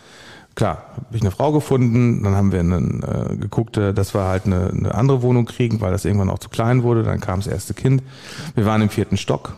klar, 0.54 0.84
habe 0.94 1.16
ich 1.16 1.22
eine 1.22 1.32
Frau 1.32 1.52
gefunden, 1.52 2.22
dann 2.22 2.34
haben 2.34 2.52
wir 2.52 2.60
einen, 2.60 3.02
äh, 3.02 3.36
geguckt, 3.36 3.76
äh, 3.76 3.92
dass 3.92 4.14
wir 4.14 4.24
halt 4.24 4.46
eine, 4.46 4.70
eine 4.70 4.94
andere 4.94 5.22
Wohnung 5.22 5.44
kriegen, 5.44 5.80
weil 5.80 5.90
das 5.90 6.04
irgendwann 6.04 6.30
auch 6.30 6.38
zu 6.38 6.48
klein 6.48 6.82
wurde. 6.82 7.02
Dann 7.02 7.20
kam 7.20 7.40
das 7.40 7.48
erste 7.48 7.74
Kind. 7.74 8.02
Wir 8.54 8.64
waren 8.64 8.80
im 8.80 8.88
vierten 8.88 9.16
Stock. 9.16 9.56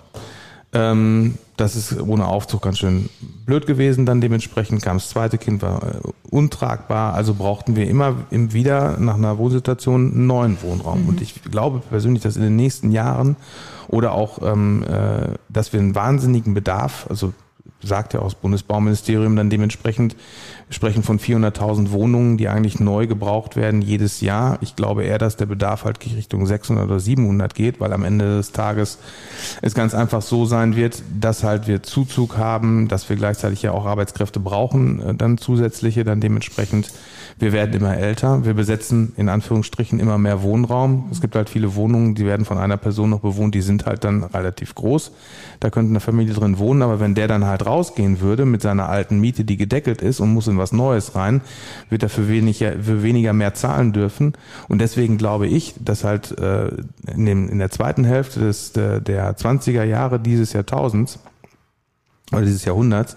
Ähm, 0.73 1.35
das 1.57 1.75
ist 1.77 2.01
ohne 2.01 2.27
Aufzug 2.27 2.63
ganz 2.63 2.79
schön 2.79 3.09
blöd 3.47 3.67
gewesen. 3.67 4.07
Dann 4.07 4.21
dementsprechend 4.21 4.83
kam 4.83 4.99
das 4.99 5.09
zweite 5.09 5.39
Kind, 5.39 5.63
war 5.63 5.83
äh, 5.83 6.01
untragbar. 6.31 7.15
Also 7.15 7.35
brauchten 7.35 7.75
wir 7.75 7.89
immer 7.89 8.17
im 8.31 8.53
wieder 8.53 8.99
nach 8.99 9.17
einer 9.17 9.39
Wohnsituation 9.39 10.13
einen 10.13 10.27
neuen 10.27 10.63
Wohnraum. 10.63 11.09
Und 11.09 11.21
ich 11.21 11.43
glaube 11.43 11.81
persönlich, 11.89 12.23
dass 12.23 12.37
in 12.37 12.43
den 12.43 12.57
nächsten 12.57 12.91
Jahren 12.91 13.37
oder 13.89 14.13
auch, 14.13 14.41
ähm, 14.43 14.85
äh, 14.85 15.35
dass 15.49 15.73
wir 15.73 15.81
einen 15.81 15.95
wahnsinnigen 15.95 16.55
Bedarf, 16.55 17.07
also 17.09 17.33
sagt 17.83 18.13
ja 18.13 18.21
auch 18.21 18.25
das 18.25 18.35
Bundesbauministerium 18.35 19.37
dann 19.37 19.51
dementsprechend, 19.51 20.17
wir 20.67 20.75
sprechen 20.75 21.03
von 21.03 21.19
400.000 21.19 21.93
Wohnungen, 21.93 22.37
die 22.37 22.49
eigentlich 22.49 22.81
neu 22.81 23.07
gebraucht 23.07 23.57
werden 23.57 23.83
jedes 23.83 24.21
Jahr. 24.21 24.59
Ich 24.61 24.75
glaube 24.75 25.05
eher, 25.05 25.19
dass 25.19 25.37
der 25.37 25.47
Bedarf 25.47 25.85
halt 25.85 25.99
Richtung 26.05 26.45
600 26.45 26.87
oder 26.87 27.01
700 27.01 27.55
geht, 27.55 27.81
weil 27.81 27.93
am 27.93 28.05
Ende 28.05 28.37
des 28.37 28.53
Tages 28.53 28.99
es 29.63 29.75
ganz 29.75 29.95
einfach 29.95 30.23
so 30.23 30.45
sein 30.45 30.75
wird, 30.75 31.03
dass 31.21 31.45
halt 31.45 31.69
wir 31.69 31.83
Zuzug 31.83 32.37
haben, 32.37 32.89
dass 32.89 33.09
wir 33.09 33.17
gleichzeitig 33.17 33.63
ja 33.63 33.73
auch 33.73 33.87
Arbeitskräfte 33.87 34.41
brauchen, 34.41 35.01
äh, 35.01 35.15
dann 35.15 35.39
zusätzliche, 35.39 36.05
dann 36.05 36.21
dementsprechend 36.21 36.93
wir 37.39 37.53
werden 37.53 37.75
immer 37.75 37.97
älter, 37.97 38.45
wir 38.45 38.55
besetzen 38.55 39.13
in 39.17 39.29
Anführungsstrichen 39.29 40.01
immer 40.01 40.19
mehr 40.19 40.43
Wohnraum. 40.43 41.09
Es 41.13 41.21
gibt 41.21 41.37
halt 41.37 41.49
viele 41.49 41.75
Wohnungen, 41.77 42.15
die 42.15 42.27
werden 42.27 42.45
von 42.45 42.59
einer 42.59 42.77
Person 42.77 43.11
noch 43.11 43.21
bewohnt, 43.21 43.55
die 43.55 43.61
sind 43.61 43.87
halt 43.87 44.03
dann 44.03 44.25
relativ 44.25 44.75
groß. 44.75 45.13
Da 45.61 45.71
könnte 45.71 45.91
eine 45.91 46.01
Familie 46.01 46.35
drin 46.35 46.59
wohnen, 46.59 46.83
aber 46.83 46.99
wenn 46.99 47.15
der 47.15 47.29
dann 47.29 47.45
halt 47.45 47.65
rausgehen 47.65 48.21
würde 48.21 48.45
mit 48.45 48.63
seiner 48.63 48.89
alten 48.89 49.21
Miete, 49.21 49.45
die 49.45 49.57
gedeckelt 49.57 50.03
ist 50.03 50.21
und 50.21 50.33
muss 50.35 50.49
in 50.49 50.59
was 50.59 50.73
Neues 50.73 51.15
rein, 51.15 51.41
wird 51.91 52.03
er 52.03 52.09
für 52.09 52.29
weniger, 52.29 52.73
für 52.73 53.03
weniger 53.03 53.33
mehr 53.33 53.55
zahlen 53.55 53.93
dürfen. 53.93 54.33
Und 54.69 54.81
deswegen 54.81 55.17
glaube 55.17 55.47
ich, 55.47 55.75
dass 55.79 56.05
halt 56.05 56.37
äh, 56.39 56.69
in, 57.15 57.25
dem, 57.25 57.49
in 57.49 57.59
der 57.59 57.71
zweiten 57.71 58.05
Hälfte 58.05 58.41
des, 58.41 58.73
der, 58.73 59.01
der 59.01 59.37
20er 59.37 59.85
Jahre 59.85 60.19
dieses 60.19 60.53
Jahrtausends 60.53 61.21
oder 62.33 62.43
dieses 62.43 62.65
Jahrhunderts 62.65 63.17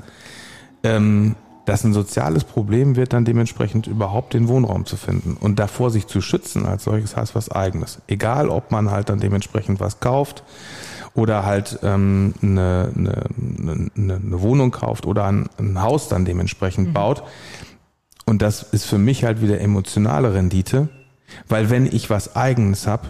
ähm, 0.84 1.36
dass 1.65 1.84
ein 1.84 1.93
soziales 1.93 2.43
Problem 2.43 2.95
wird, 2.95 3.13
dann 3.13 3.26
dementsprechend 3.26 3.88
überhaupt 3.88 4.34
den 4.34 4.47
Wohnraum 4.47 4.86
zu 4.86 4.97
finden. 4.97 5.38
Und 5.39 5.60
davor 5.60 5.91
sich 5.91 6.08
zu 6.08 6.21
schützen 6.21 6.65
als 6.65 6.84
solches 6.84 7.15
heißt 7.15 7.36
was 7.36 7.52
eigenes. 7.52 8.02
Egal, 8.08 8.50
ob 8.50 8.71
man 8.71 8.89
halt 8.89 9.10
dann 9.10 9.19
dementsprechend 9.19 9.80
was 9.80 10.00
kauft 10.00 10.43
oder 11.13 11.45
halt 11.45 11.80
ähm, 11.84 12.34
eine, 12.41 12.91
eine, 12.95 13.24
eine, 13.95 14.15
eine 14.15 14.41
Wohnung 14.41 14.71
kauft 14.71 15.06
oder 15.06 15.26
ein, 15.26 15.50
ein 15.60 15.82
Haus 15.82 16.08
dann 16.08 16.26
dementsprechend 16.26 16.89
mhm. 16.89 16.93
baut. 16.93 17.24
Und 18.26 18.41
das 18.41 18.63
ist 18.63 18.86
für 18.86 18.97
mich 18.97 19.24
halt 19.24 19.41
wieder 19.41 19.60
emotionale 19.60 20.34
Rendite, 20.34 20.89
weil 21.47 21.69
wenn 21.69 21.86
ich 21.86 22.10
was 22.10 22.36
eigenes 22.36 22.88
habe, 22.88 23.10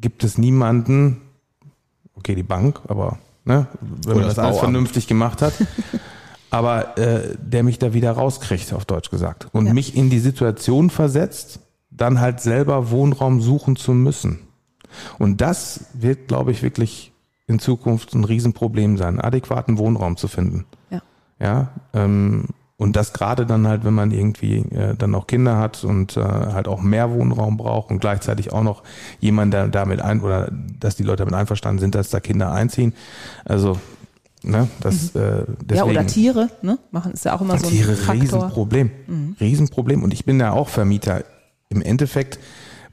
gibt 0.00 0.22
es 0.22 0.38
niemanden, 0.38 1.22
okay, 2.14 2.34
die 2.34 2.42
Bank, 2.42 2.80
aber 2.88 3.18
ne, 3.44 3.66
wenn 3.80 4.16
man 4.16 4.26
das 4.26 4.38
alles 4.38 4.58
vernünftig 4.58 5.06
gemacht 5.06 5.42
hat, 5.42 5.54
aber 6.50 6.98
äh, 6.98 7.36
der 7.38 7.62
mich 7.62 7.78
da 7.78 7.92
wieder 7.92 8.12
rauskriegt, 8.12 8.72
auf 8.72 8.84
Deutsch 8.84 9.10
gesagt. 9.10 9.48
Und 9.52 9.66
ja. 9.66 9.74
mich 9.74 9.96
in 9.96 10.10
die 10.10 10.18
Situation 10.18 10.90
versetzt, 10.90 11.60
dann 11.90 12.20
halt 12.20 12.40
selber 12.40 12.90
Wohnraum 12.90 13.40
suchen 13.40 13.76
zu 13.76 13.92
müssen. 13.92 14.40
Und 15.18 15.40
das 15.40 15.86
wird, 15.94 16.28
glaube 16.28 16.52
ich, 16.52 16.62
wirklich 16.62 17.12
in 17.46 17.58
Zukunft 17.58 18.14
ein 18.14 18.24
Riesenproblem 18.24 18.96
sein, 18.96 19.20
adäquaten 19.20 19.78
Wohnraum 19.78 20.16
zu 20.16 20.28
finden. 20.28 20.66
Ja. 20.90 21.02
Ja. 21.40 21.68
Ähm, 21.92 22.46
und 22.76 22.94
das 22.94 23.12
gerade 23.12 23.44
dann 23.44 23.66
halt, 23.66 23.84
wenn 23.84 23.94
man 23.94 24.12
irgendwie 24.12 24.58
äh, 24.58 24.94
dann 24.94 25.14
auch 25.16 25.26
Kinder 25.26 25.58
hat 25.58 25.82
und 25.82 26.16
äh, 26.16 26.22
halt 26.22 26.68
auch 26.68 26.80
mehr 26.80 27.10
Wohnraum 27.10 27.56
braucht 27.56 27.90
und 27.90 27.98
gleichzeitig 27.98 28.52
auch 28.52 28.62
noch 28.62 28.84
jemand, 29.18 29.52
der 29.52 29.66
damit 29.66 30.00
ein 30.00 30.20
oder 30.20 30.48
dass 30.78 30.94
die 30.94 31.02
Leute 31.02 31.24
damit 31.24 31.34
einverstanden 31.34 31.80
sind, 31.80 31.96
dass 31.96 32.10
da 32.10 32.20
Kinder 32.20 32.52
einziehen. 32.52 32.94
Also 33.44 33.80
Ne, 34.44 34.68
das, 34.80 35.14
mhm. 35.14 35.20
äh, 35.20 35.32
deswegen, 35.64 35.74
ja, 35.74 35.84
oder 35.84 36.06
Tiere, 36.06 36.48
ne? 36.62 36.78
Machen 36.92 37.12
ist 37.12 37.24
ja 37.24 37.34
auch 37.34 37.40
immer 37.40 37.58
so 37.58 37.66
ein 37.66 37.72
Tiere, 37.72 37.96
Faktor. 37.96 38.22
Riesenproblem. 38.22 38.90
Mhm. 39.06 39.36
Riesenproblem. 39.40 40.02
Und 40.02 40.14
ich 40.14 40.24
bin 40.24 40.38
ja 40.38 40.52
auch 40.52 40.68
Vermieter. 40.68 41.24
Im 41.70 41.82
Endeffekt, 41.82 42.38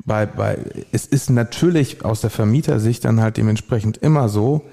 bei, 0.03 0.25
bei, 0.25 0.58
es 0.91 1.05
ist 1.05 1.29
natürlich 1.29 2.03
aus 2.03 2.21
der 2.21 2.29
Vermietersicht 2.29 3.05
dann 3.05 3.21
halt 3.21 3.38
dementsprechend 3.38 3.97
immer 3.97 4.27
so, 4.27 4.63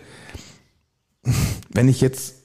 wenn 1.71 1.89
ich 1.89 2.01
jetzt 2.01 2.37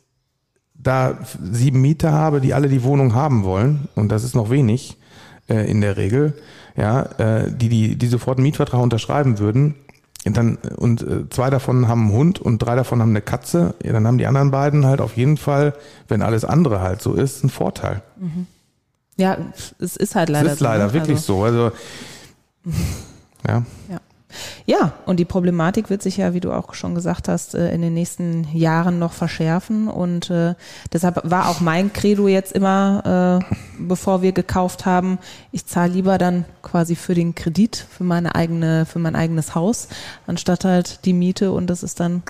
da 0.74 1.20
sieben 1.52 1.82
Mieter 1.82 2.12
habe, 2.12 2.42
die 2.42 2.54
alle 2.54 2.70
die 2.70 2.84
Wohnung 2.84 3.14
haben 3.14 3.44
wollen, 3.44 3.88
und 3.96 4.10
das 4.10 4.24
ist 4.24 4.36
noch 4.36 4.50
wenig 4.50 4.98
äh, 5.50 5.70
in 5.70 5.82
der 5.82 5.98
Regel, 5.98 6.34
ja, 6.76 7.02
äh, 7.18 7.52
die, 7.52 7.70
die, 7.70 7.96
die 7.96 8.08
sofort 8.08 8.38
einen 8.38 8.44
Mietvertrag 8.44 8.82
unterschreiben 8.82 9.40
würden, 9.40 9.76
dann, 10.36 10.58
und 10.76 11.02
äh, 11.02 11.30
zwei 11.30 11.50
davon 11.50 11.88
haben 11.88 12.08
einen 12.08 12.12
Hund 12.12 12.40
und 12.40 12.60
drei 12.60 12.76
davon 12.76 13.02
haben 13.02 13.12
eine 13.12 13.22
Katze, 13.22 13.76
ja, 13.84 13.94
dann 13.94 14.06
haben 14.08 14.18
die 14.18 14.26
anderen 14.26 14.52
beiden 14.52 14.86
halt 14.86 15.00
auf 15.00 15.16
jeden 15.16 15.38
Fall, 15.38 15.74
wenn 16.08 16.22
alles 16.22 16.44
andere 16.44 16.82
halt 16.82 17.02
so 17.02 17.14
ist, 17.14 17.44
einen 17.44 17.50
Vorteil. 17.50 18.02
Mhm. 18.18 18.48
Ja, 19.16 19.38
es 19.80 19.96
ist 19.96 20.16
halt 20.16 20.30
leider 20.30 20.46
so. 20.46 20.48
Es 20.50 20.54
ist 20.56 20.62
leider 20.62 20.88
ne? 20.88 20.94
wirklich 20.94 21.18
also. 21.18 21.38
so. 21.38 21.44
Also, 21.44 21.72
ja. 23.48 23.64
ja. 23.90 24.00
Ja, 24.70 24.92
und 25.06 25.18
die 25.18 25.24
Problematik 25.24 25.90
wird 25.90 26.02
sich 26.02 26.18
ja, 26.18 26.34
wie 26.34 26.42
du 26.42 26.52
auch 26.52 26.74
schon 26.74 26.94
gesagt 26.94 27.30
hast, 27.30 27.56
äh, 27.56 27.74
in 27.74 27.82
den 27.82 27.94
nächsten 27.94 28.46
Jahren 28.54 29.00
noch 29.00 29.14
verschärfen. 29.14 29.88
Und 29.88 30.30
äh, 30.30 30.56
deshalb 30.92 31.22
war 31.24 31.48
auch 31.48 31.62
mein 31.62 31.94
Credo 31.94 32.28
jetzt 32.28 32.52
immer, 32.52 33.40
äh, 33.50 33.56
bevor 33.80 34.22
wir 34.22 34.34
gekauft 34.34 34.86
haben, 34.86 35.20
ich 35.54 35.66
zahle 35.68 35.94
lieber 35.94 36.18
dann 36.18 36.44
quasi 36.64 36.98
für 36.98 37.14
den 37.14 37.34
Kredit, 37.34 37.78
für 37.78 38.04
meine 38.04 38.36
eigene, 38.36 38.86
für 38.86 39.00
mein 39.00 39.16
eigenes 39.16 39.56
Haus, 39.56 39.88
anstatt 40.28 40.66
halt 40.66 41.06
die 41.06 41.14
Miete 41.14 41.54
und 41.54 41.68
das 41.68 41.82
ist 41.82 42.02
dann 42.02 42.24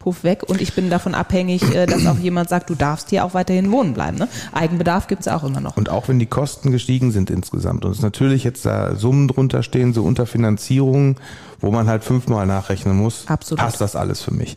puff 0.00 0.24
weg 0.24 0.42
und 0.48 0.60
ich 0.60 0.74
bin 0.74 0.90
davon 0.90 1.14
abhängig, 1.14 1.62
äh, 1.74 1.86
dass 1.86 2.06
auch 2.06 2.18
jemand 2.18 2.48
sagt, 2.48 2.70
du 2.70 2.74
darfst 2.74 3.10
hier 3.10 3.24
auch 3.24 3.34
weiterhin 3.34 3.70
wohnen 3.70 3.94
bleiben. 3.94 4.16
Ne? 4.16 4.28
Eigenbedarf 4.50 5.06
gibt 5.06 5.20
es 5.20 5.28
auch 5.28 5.44
immer 5.44 5.60
noch. 5.60 5.76
Und 5.76 5.90
auch 5.90 6.08
wenn 6.08 6.18
die 6.18 6.26
Kosten 6.26 6.72
gestiegen 6.72 7.12
sind 7.12 7.30
insgesamt 7.30 7.84
und 7.84 7.92
es 7.92 8.00
natürlich 8.00 8.42
jetzt 8.42 8.64
da 8.64 8.96
Summen 8.96 9.28
drunter 9.28 9.62
stehen, 9.62 9.92
so 9.92 10.02
Unterfinanzierungen, 10.02 11.16
wo 11.60 11.70
man 11.70 11.86
halt 11.86 12.02
fünfmal 12.02 12.46
nachrechnen 12.46 12.96
muss, 12.96 13.28
Absolut. 13.28 13.60
passt 13.60 13.80
das 13.80 13.94
alles 13.94 14.22
für 14.22 14.32
mich. 14.32 14.56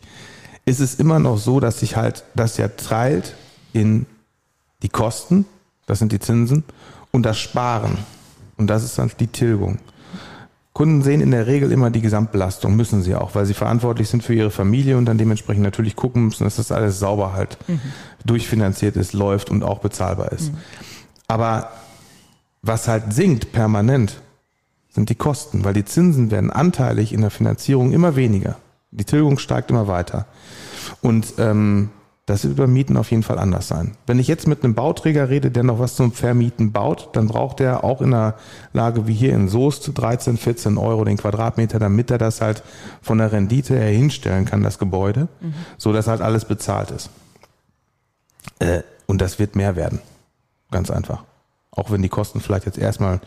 Ist 0.64 0.80
es 0.80 0.94
immer 0.94 1.18
noch 1.18 1.36
so, 1.36 1.60
dass 1.60 1.80
sich 1.80 1.94
halt 1.94 2.24
das 2.34 2.56
ja 2.56 2.68
teilt 2.68 3.34
in 3.74 4.06
die 4.82 4.88
Kosten, 4.88 5.44
das 5.86 5.98
sind 5.98 6.10
die 6.10 6.20
Zinsen, 6.20 6.64
und 7.10 7.22
das 7.24 7.38
Sparen. 7.38 7.98
Und 8.56 8.68
das 8.68 8.82
ist 8.82 8.98
dann 8.98 9.10
die 9.20 9.26
Tilgung. 9.26 9.78
Kunden 10.74 11.02
sehen 11.02 11.20
in 11.20 11.30
der 11.30 11.46
Regel 11.46 11.70
immer 11.70 11.90
die 11.90 12.00
Gesamtbelastung, 12.00 12.74
müssen 12.74 13.00
sie 13.00 13.14
auch, 13.14 13.36
weil 13.36 13.46
sie 13.46 13.54
verantwortlich 13.54 14.08
sind 14.08 14.24
für 14.24 14.34
ihre 14.34 14.50
Familie 14.50 14.98
und 14.98 15.06
dann 15.06 15.18
dementsprechend 15.18 15.62
natürlich 15.62 15.94
gucken 15.94 16.26
müssen, 16.26 16.42
dass 16.42 16.56
das 16.56 16.72
alles 16.72 16.98
sauber 16.98 17.32
halt 17.32 17.56
mhm. 17.68 17.80
durchfinanziert 18.24 18.96
ist, 18.96 19.12
läuft 19.12 19.50
und 19.50 19.62
auch 19.62 19.78
bezahlbar 19.78 20.32
ist. 20.32 20.52
Mhm. 20.52 20.58
Aber 21.28 21.70
was 22.60 22.88
halt 22.88 23.12
sinkt 23.12 23.52
permanent, 23.52 24.20
sind 24.90 25.10
die 25.10 25.14
Kosten, 25.14 25.64
weil 25.64 25.74
die 25.74 25.84
Zinsen 25.84 26.32
werden 26.32 26.50
anteilig 26.50 27.12
in 27.12 27.20
der 27.20 27.30
Finanzierung 27.30 27.92
immer 27.92 28.16
weniger. 28.16 28.56
Die 28.90 29.04
Tilgung 29.04 29.38
steigt 29.38 29.70
immer 29.70 29.86
weiter. 29.86 30.26
Und 31.02 31.34
ähm, 31.38 31.90
das 32.26 32.44
wird 32.44 32.56
beim 32.56 32.72
Mieten 32.72 32.96
auf 32.96 33.10
jeden 33.10 33.22
Fall 33.22 33.38
anders 33.38 33.68
sein. 33.68 33.96
Wenn 34.06 34.18
ich 34.18 34.28
jetzt 34.28 34.46
mit 34.46 34.64
einem 34.64 34.74
Bauträger 34.74 35.28
rede, 35.28 35.50
der 35.50 35.62
noch 35.62 35.78
was 35.78 35.94
zum 35.94 36.12
Vermieten 36.12 36.72
baut, 36.72 37.10
dann 37.12 37.28
braucht 37.28 37.60
er 37.60 37.84
auch 37.84 38.00
in 38.00 38.14
einer 38.14 38.34
Lage 38.72 39.06
wie 39.06 39.12
hier 39.12 39.34
in 39.34 39.48
Soest 39.48 39.90
13, 39.94 40.38
14 40.38 40.78
Euro 40.78 41.04
den 41.04 41.18
Quadratmeter, 41.18 41.78
damit 41.78 42.10
er 42.10 42.16
das 42.16 42.40
halt 42.40 42.62
von 43.02 43.18
der 43.18 43.30
Rendite 43.30 43.74
her 43.78 43.90
hinstellen 43.90 44.46
kann, 44.46 44.62
das 44.62 44.78
Gebäude, 44.78 45.28
mhm. 45.40 45.54
so 45.76 45.92
dass 45.92 46.06
halt 46.06 46.22
alles 46.22 46.46
bezahlt 46.46 46.90
ist. 46.90 47.10
Äh, 48.58 48.82
und 49.06 49.20
das 49.20 49.38
wird 49.38 49.54
mehr 49.54 49.76
werden. 49.76 50.00
Ganz 50.70 50.90
einfach. 50.90 51.24
Auch 51.70 51.90
wenn 51.90 52.00
die 52.00 52.08
Kosten 52.08 52.40
vielleicht 52.40 52.64
jetzt 52.64 52.78
erstmal 52.78 53.20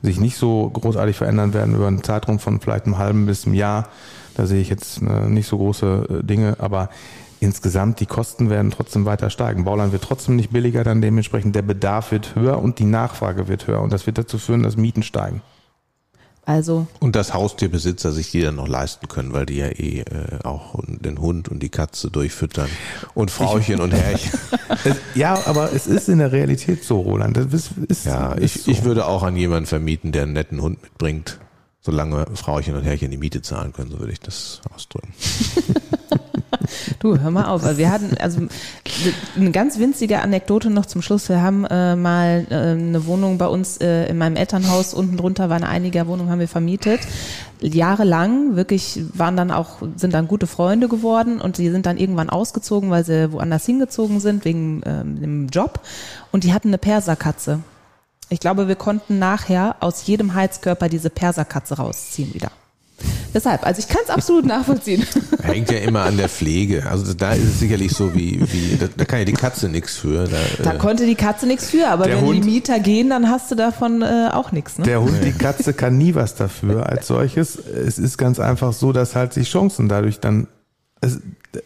sich 0.00 0.20
nicht 0.20 0.36
so 0.36 0.70
großartig 0.70 1.16
verändern 1.16 1.54
werden 1.54 1.74
über 1.74 1.88
einen 1.88 2.04
Zeitraum 2.04 2.38
von 2.38 2.60
vielleicht 2.60 2.84
einem 2.84 2.98
halben 2.98 3.26
bis 3.26 3.46
einem 3.46 3.54
Jahr. 3.54 3.88
Da 4.36 4.46
sehe 4.46 4.60
ich 4.60 4.68
jetzt 4.68 5.02
äh, 5.02 5.28
nicht 5.28 5.48
so 5.48 5.58
große 5.58 6.20
äh, 6.20 6.24
Dinge, 6.24 6.56
aber 6.60 6.90
insgesamt 7.40 8.00
die 8.00 8.06
Kosten 8.06 8.50
werden 8.50 8.70
trotzdem 8.70 9.04
weiter 9.04 9.30
steigen. 9.30 9.64
Bauland 9.64 9.92
wird 9.92 10.04
trotzdem 10.04 10.36
nicht 10.36 10.50
billiger, 10.50 10.84
dann 10.84 11.00
dementsprechend 11.00 11.54
der 11.54 11.62
Bedarf 11.62 12.12
wird 12.12 12.34
höher 12.34 12.60
und 12.60 12.78
die 12.78 12.84
Nachfrage 12.84 13.48
wird 13.48 13.66
höher 13.66 13.80
und 13.80 13.92
das 13.92 14.06
wird 14.06 14.18
dazu 14.18 14.38
führen, 14.38 14.62
dass 14.62 14.76
Mieten 14.76 15.02
steigen. 15.02 15.42
Also 16.48 16.86
und 17.00 17.14
dass 17.14 17.34
Haustierbesitzer 17.34 18.10
sich 18.10 18.30
die 18.30 18.40
dann 18.40 18.56
noch 18.56 18.68
leisten 18.68 19.06
können, 19.06 19.34
weil 19.34 19.44
die 19.44 19.56
ja 19.56 19.66
eh 19.66 20.00
äh, 20.00 20.42
auch 20.44 20.76
den 20.86 21.20
Hund 21.20 21.50
und 21.50 21.62
die 21.62 21.68
Katze 21.68 22.10
durchfüttern 22.10 22.70
und 23.12 23.30
Frauchen 23.30 23.82
und 23.82 23.92
Herrchen. 23.92 24.32
ja, 25.14 25.38
aber 25.46 25.74
es 25.74 25.86
ist 25.86 26.08
in 26.08 26.20
der 26.20 26.32
Realität 26.32 26.84
so, 26.84 27.00
Roland. 27.02 27.36
Das 27.36 27.52
ist, 27.52 27.72
ist 27.88 28.06
ja, 28.06 28.32
ist 28.32 28.56
ich, 28.56 28.62
so. 28.62 28.70
ich 28.70 28.84
würde 28.84 29.04
auch 29.04 29.24
an 29.24 29.36
jemanden 29.36 29.66
vermieten, 29.66 30.10
der 30.10 30.22
einen 30.22 30.32
netten 30.32 30.62
Hund 30.62 30.82
mitbringt, 30.82 31.38
solange 31.80 32.24
Frauchen 32.32 32.74
und 32.74 32.82
Herrchen 32.82 33.10
die 33.10 33.18
Miete 33.18 33.42
zahlen 33.42 33.74
können, 33.74 33.90
so 33.90 33.98
würde 33.98 34.12
ich 34.12 34.20
das 34.20 34.62
ausdrücken. 34.74 35.12
Du, 37.00 37.18
hör 37.18 37.30
mal 37.30 37.46
auf. 37.46 37.64
Also 37.64 37.78
wir 37.78 37.90
hatten, 37.90 38.16
also 38.18 38.40
eine 39.36 39.50
ganz 39.50 39.78
winzige 39.78 40.20
Anekdote 40.20 40.70
noch 40.70 40.86
zum 40.86 41.02
Schluss. 41.02 41.28
Wir 41.28 41.42
haben 41.42 41.64
äh, 41.64 41.96
mal 41.96 42.46
äh, 42.50 42.54
eine 42.54 43.06
Wohnung 43.06 43.38
bei 43.38 43.46
uns 43.46 43.78
äh, 43.78 44.06
in 44.06 44.18
meinem 44.18 44.36
Elternhaus, 44.36 44.94
unten 44.94 45.16
drunter 45.16 45.48
waren 45.50 45.64
einige 45.64 46.06
Wohnungen, 46.06 46.30
haben 46.30 46.40
wir 46.40 46.48
vermietet. 46.48 47.00
Jahrelang, 47.60 48.56
wirklich 48.56 49.00
waren 49.14 49.36
dann 49.36 49.50
auch, 49.50 49.78
sind 49.96 50.14
dann 50.14 50.28
gute 50.28 50.46
Freunde 50.46 50.88
geworden 50.88 51.40
und 51.40 51.58
die 51.58 51.70
sind 51.70 51.86
dann 51.86 51.98
irgendwann 51.98 52.30
ausgezogen, 52.30 52.90
weil 52.90 53.04
sie 53.04 53.32
woanders 53.32 53.66
hingezogen 53.66 54.20
sind, 54.20 54.44
wegen 54.44 54.82
ähm, 54.86 55.20
dem 55.20 55.48
Job. 55.48 55.80
Und 56.30 56.44
die 56.44 56.52
hatten 56.52 56.68
eine 56.68 56.78
Perserkatze. 56.78 57.60
Ich 58.30 58.40
glaube, 58.40 58.68
wir 58.68 58.76
konnten 58.76 59.18
nachher 59.18 59.76
aus 59.80 60.06
jedem 60.06 60.34
Heizkörper 60.34 60.88
diese 60.88 61.10
Perserkatze 61.10 61.78
rausziehen 61.78 62.34
wieder. 62.34 62.50
Deshalb, 63.34 63.64
also 63.64 63.78
ich 63.80 63.88
kann 63.88 64.00
es 64.02 64.10
absolut 64.10 64.46
nachvollziehen. 64.46 65.04
Hängt 65.42 65.70
ja 65.70 65.78
immer 65.78 66.02
an 66.02 66.16
der 66.16 66.28
Pflege. 66.28 66.86
Also 66.90 67.12
da 67.14 67.32
ist 67.32 67.44
es 67.44 67.60
sicherlich 67.60 67.92
so 67.92 68.14
wie, 68.14 68.40
wie 68.52 68.76
da, 68.76 68.86
da 68.96 69.04
kann 69.04 69.20
ja 69.20 69.24
die 69.24 69.34
Katze 69.34 69.68
nichts 69.68 69.96
für. 69.96 70.26
Da, 70.26 70.36
da 70.64 70.72
äh, 70.72 70.78
konnte 70.78 71.06
die 71.06 71.14
Katze 71.14 71.46
nichts 71.46 71.70
für, 71.70 71.88
aber 71.88 72.06
wenn 72.06 72.20
Hund, 72.20 72.44
die 72.44 72.50
Mieter 72.50 72.80
gehen, 72.80 73.10
dann 73.10 73.28
hast 73.28 73.50
du 73.50 73.54
davon 73.54 74.02
äh, 74.02 74.30
auch 74.32 74.52
nichts. 74.52 74.78
Ne? 74.78 74.84
Der 74.84 75.00
Hund, 75.00 75.22
die 75.24 75.32
Katze 75.32 75.74
kann 75.74 75.98
nie 75.98 76.14
was 76.14 76.34
dafür 76.34 76.86
als 76.88 77.06
solches. 77.06 77.56
Es 77.56 77.98
ist 77.98 78.16
ganz 78.18 78.40
einfach 78.40 78.72
so, 78.72 78.92
dass 78.92 79.14
halt 79.14 79.32
sich 79.34 79.50
Chancen 79.50 79.88
dadurch 79.88 80.20
dann 80.20 80.48
es, 81.00 81.20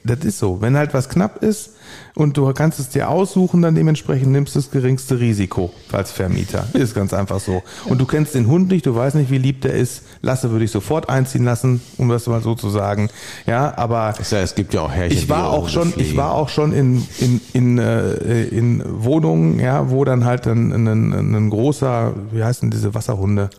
das 0.04 0.24
ist 0.24 0.38
so. 0.38 0.60
Wenn 0.60 0.76
halt 0.76 0.94
was 0.94 1.08
knapp 1.08 1.42
ist 1.42 1.70
und 2.14 2.36
du 2.36 2.52
kannst 2.52 2.78
es 2.78 2.90
dir 2.90 3.08
aussuchen, 3.08 3.62
dann 3.62 3.74
dementsprechend 3.74 4.30
nimmst 4.32 4.54
du 4.54 4.58
das 4.58 4.70
geringste 4.70 5.18
Risiko 5.18 5.72
als 5.90 6.12
Vermieter. 6.12 6.66
Ist 6.74 6.94
ganz 6.94 7.12
einfach 7.12 7.40
so. 7.40 7.62
Und 7.86 8.00
du 8.00 8.06
kennst 8.06 8.34
den 8.34 8.46
Hund 8.46 8.70
nicht, 8.70 8.86
du 8.86 8.94
weißt 8.94 9.16
nicht, 9.16 9.30
wie 9.30 9.38
lieb 9.38 9.62
der 9.62 9.74
ist. 9.74 10.02
Lasse 10.20 10.50
würde 10.50 10.64
ich 10.64 10.70
sofort 10.70 11.08
einziehen 11.08 11.44
lassen, 11.44 11.80
um 11.96 12.08
das 12.08 12.26
mal 12.26 12.42
so 12.42 12.54
zu 12.54 12.70
sagen. 12.70 13.08
Ja, 13.46 13.76
aber 13.76 14.14
ja, 14.30 14.40
es 14.40 14.54
gibt 14.54 14.74
ja 14.74 14.82
auch 14.82 14.92
Herrchen, 14.92 15.18
ich 15.18 15.28
war 15.28 15.50
auch 15.50 15.68
schon, 15.68 15.92
ich 15.96 16.16
war 16.16 16.32
auch 16.32 16.48
schon 16.48 16.72
in 16.72 17.06
in 17.18 17.40
in, 17.52 17.78
äh, 17.78 18.44
in 18.44 18.82
Wohnungen, 18.86 19.58
ja, 19.58 19.90
wo 19.90 20.04
dann 20.04 20.24
halt 20.24 20.46
ein, 20.46 20.72
ein, 20.72 21.12
ein, 21.12 21.50
großer, 21.50 22.14
wie 22.30 22.44
heißen 22.44 22.70
diese 22.70 22.94
Wasserhunde? 22.94 23.50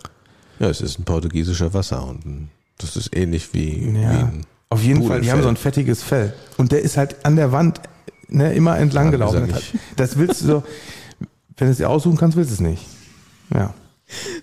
Ja, 0.59 0.69
es 0.69 0.81
ist 0.81 0.99
ein 0.99 1.03
portugiesischer 1.03 1.73
Wasserhund. 1.73 2.49
Das 2.77 2.95
ist 2.95 3.15
ähnlich 3.15 3.53
wie, 3.53 3.79
ja. 3.85 3.93
wie 3.93 4.05
ein 4.05 4.45
auf 4.73 4.83
jeden 4.83 5.07
Fall, 5.07 5.21
die 5.21 5.31
haben 5.31 5.43
so 5.43 5.49
ein 5.49 5.57
fettiges 5.57 6.03
Fell. 6.03 6.33
Und 6.57 6.71
der 6.71 6.81
ist 6.81 6.97
halt 6.97 7.25
an 7.25 7.35
der 7.35 7.51
Wand 7.51 7.79
ne, 8.27 8.53
immer 8.53 8.77
entlang 8.77 9.05
Ja, 9.05 9.11
gelaufen. 9.11 9.53
Das, 9.95 10.17
willst 10.17 10.41
du 10.41 10.45
so, 10.45 10.63
wenn 11.57 11.67
du 11.67 11.71
es 11.71 11.77
dir 11.77 11.89
aussuchen 11.89 12.17
kannst, 12.17 12.35
willst 12.35 12.51
du 12.51 12.55
es 12.55 12.59
nicht. 12.59 12.85
Ja. 13.53 13.73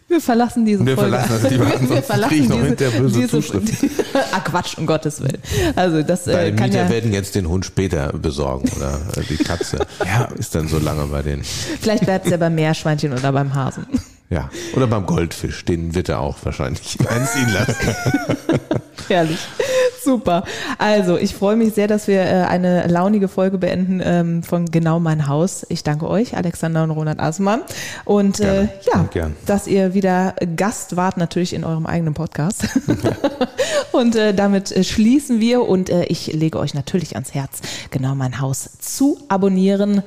Wir 0.08 0.20
verlassen 0.20 0.64
diese 0.64 0.84
Wir 0.84 0.96
Folge. 0.96 1.10
verlassen 1.18 1.38
das 1.42 1.50
lieber, 1.52 1.66
wir 1.68 1.74
ansonsten 1.74 2.02
verlassen 2.02 2.30
krieg 2.30 2.42
ich 2.42 2.48
noch 2.48 2.76
diese, 2.76 2.90
böse 2.90 3.60
diese 3.60 3.88
ah, 4.32 4.40
Quatsch, 4.44 4.78
um 4.78 4.86
Gottes 4.86 5.20
Willen. 5.20 5.38
Also 5.76 6.02
das 6.02 6.26
äh, 6.26 6.52
kann 6.52 6.70
Mieter 6.70 6.84
ja, 6.84 6.90
werden 6.90 7.12
jetzt 7.12 7.34
den 7.34 7.48
Hund 7.48 7.64
später 7.64 8.12
besorgen 8.12 8.68
oder 8.76 9.00
äh, 9.16 9.22
die 9.28 9.36
Katze. 9.36 9.78
ja, 10.04 10.24
ist 10.36 10.54
dann 10.54 10.66
so 10.66 10.78
lange 10.78 11.06
bei 11.06 11.22
den. 11.22 11.42
vielleicht 11.42 12.04
bleibt 12.04 12.24
es 12.24 12.32
ja 12.32 12.36
beim 12.36 12.54
Meerschweinchen 12.54 13.12
oder 13.12 13.32
beim 13.32 13.54
Hasen. 13.54 13.86
Ja. 14.28 14.48
Oder 14.74 14.86
beim 14.86 15.06
Goldfisch, 15.06 15.64
den 15.64 15.94
wird 15.94 16.08
er 16.08 16.20
auch 16.20 16.36
wahrscheinlich 16.44 16.98
einziehen 17.08 17.52
lassen. 17.52 17.94
Herrlich. 19.08 19.40
Super. 20.04 20.44
Also, 20.78 21.16
ich 21.16 21.34
freue 21.34 21.56
mich 21.56 21.74
sehr, 21.74 21.86
dass 21.86 22.08
wir 22.08 22.22
äh, 22.22 22.44
eine 22.44 22.86
launige 22.86 23.28
Folge 23.28 23.58
beenden 23.58 24.00
ähm, 24.02 24.42
von 24.42 24.66
Genau 24.66 25.00
mein 25.00 25.28
Haus. 25.28 25.66
Ich 25.68 25.82
danke 25.82 26.08
euch, 26.08 26.36
Alexander 26.36 26.84
und 26.84 26.90
Ronald 26.90 27.20
Asmann. 27.20 27.62
Und 28.04 28.40
äh, 28.40 28.42
Gerne. 28.44 28.70
ja, 28.92 29.02
Gern. 29.12 29.36
dass 29.46 29.66
ihr 29.66 29.94
wieder 29.94 30.34
Gast 30.56 30.96
wart, 30.96 31.16
natürlich 31.16 31.52
in 31.52 31.64
eurem 31.64 31.86
eigenen 31.86 32.14
Podcast. 32.14 32.68
und 33.92 34.16
äh, 34.16 34.34
damit 34.34 34.72
äh, 34.72 34.84
schließen 34.84 35.40
wir 35.40 35.62
und 35.62 35.90
äh, 35.90 36.04
ich 36.04 36.32
lege 36.32 36.58
euch 36.58 36.74
natürlich 36.74 37.14
ans 37.14 37.34
Herz, 37.34 37.60
Genau 37.90 38.14
mein 38.14 38.40
Haus 38.40 38.78
zu 38.78 39.18
abonnieren. 39.28 40.02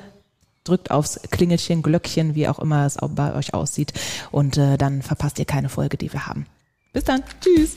Drückt 0.64 0.90
aufs 0.90 1.20
Klingelchen, 1.30 1.82
Glöckchen, 1.82 2.34
wie 2.34 2.48
auch 2.48 2.58
immer 2.58 2.86
es 2.86 2.98
auch 2.98 3.10
bei 3.10 3.34
euch 3.34 3.52
aussieht. 3.52 3.92
Und 4.30 4.56
äh, 4.56 4.78
dann 4.78 5.02
verpasst 5.02 5.38
ihr 5.38 5.44
keine 5.44 5.68
Folge, 5.68 5.98
die 5.98 6.10
wir 6.12 6.26
haben. 6.26 6.46
Bis 6.94 7.04
dann. 7.04 7.22
Tschüss. 7.40 7.76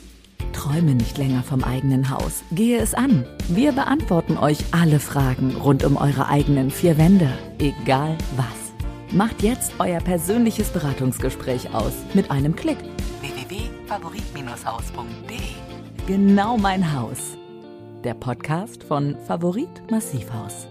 Träume 0.52 0.96
nicht 0.96 1.18
länger 1.18 1.44
vom 1.44 1.64
eigenen 1.64 2.10
Haus. 2.10 2.44
Gehe 2.52 2.80
es 2.80 2.94
an. 2.94 3.26
Wir 3.48 3.72
beantworten 3.72 4.38
euch 4.38 4.58
alle 4.72 5.00
Fragen 5.00 5.56
rund 5.56 5.84
um 5.84 5.98
eure 5.98 6.28
eigenen 6.28 6.70
vier 6.72 6.98
Wände. 6.98 7.30
Egal 7.60 8.18
was. 8.36 8.48
Macht 9.12 9.44
jetzt 9.44 9.74
euer 9.80 10.00
persönliches 10.00 10.70
Beratungsgespräch 10.70 11.74
aus 11.74 11.94
mit 12.14 12.32
einem 12.32 12.56
Klick. 12.56 12.78
www.favorit-haus.de 13.22 15.38
Genau 16.08 16.58
mein 16.58 16.94
Haus. 16.94 17.38
Der 18.04 18.14
Podcast 18.14 18.84
von 18.84 19.16
Favorit 19.26 19.70
Massivhaus. 19.90 20.68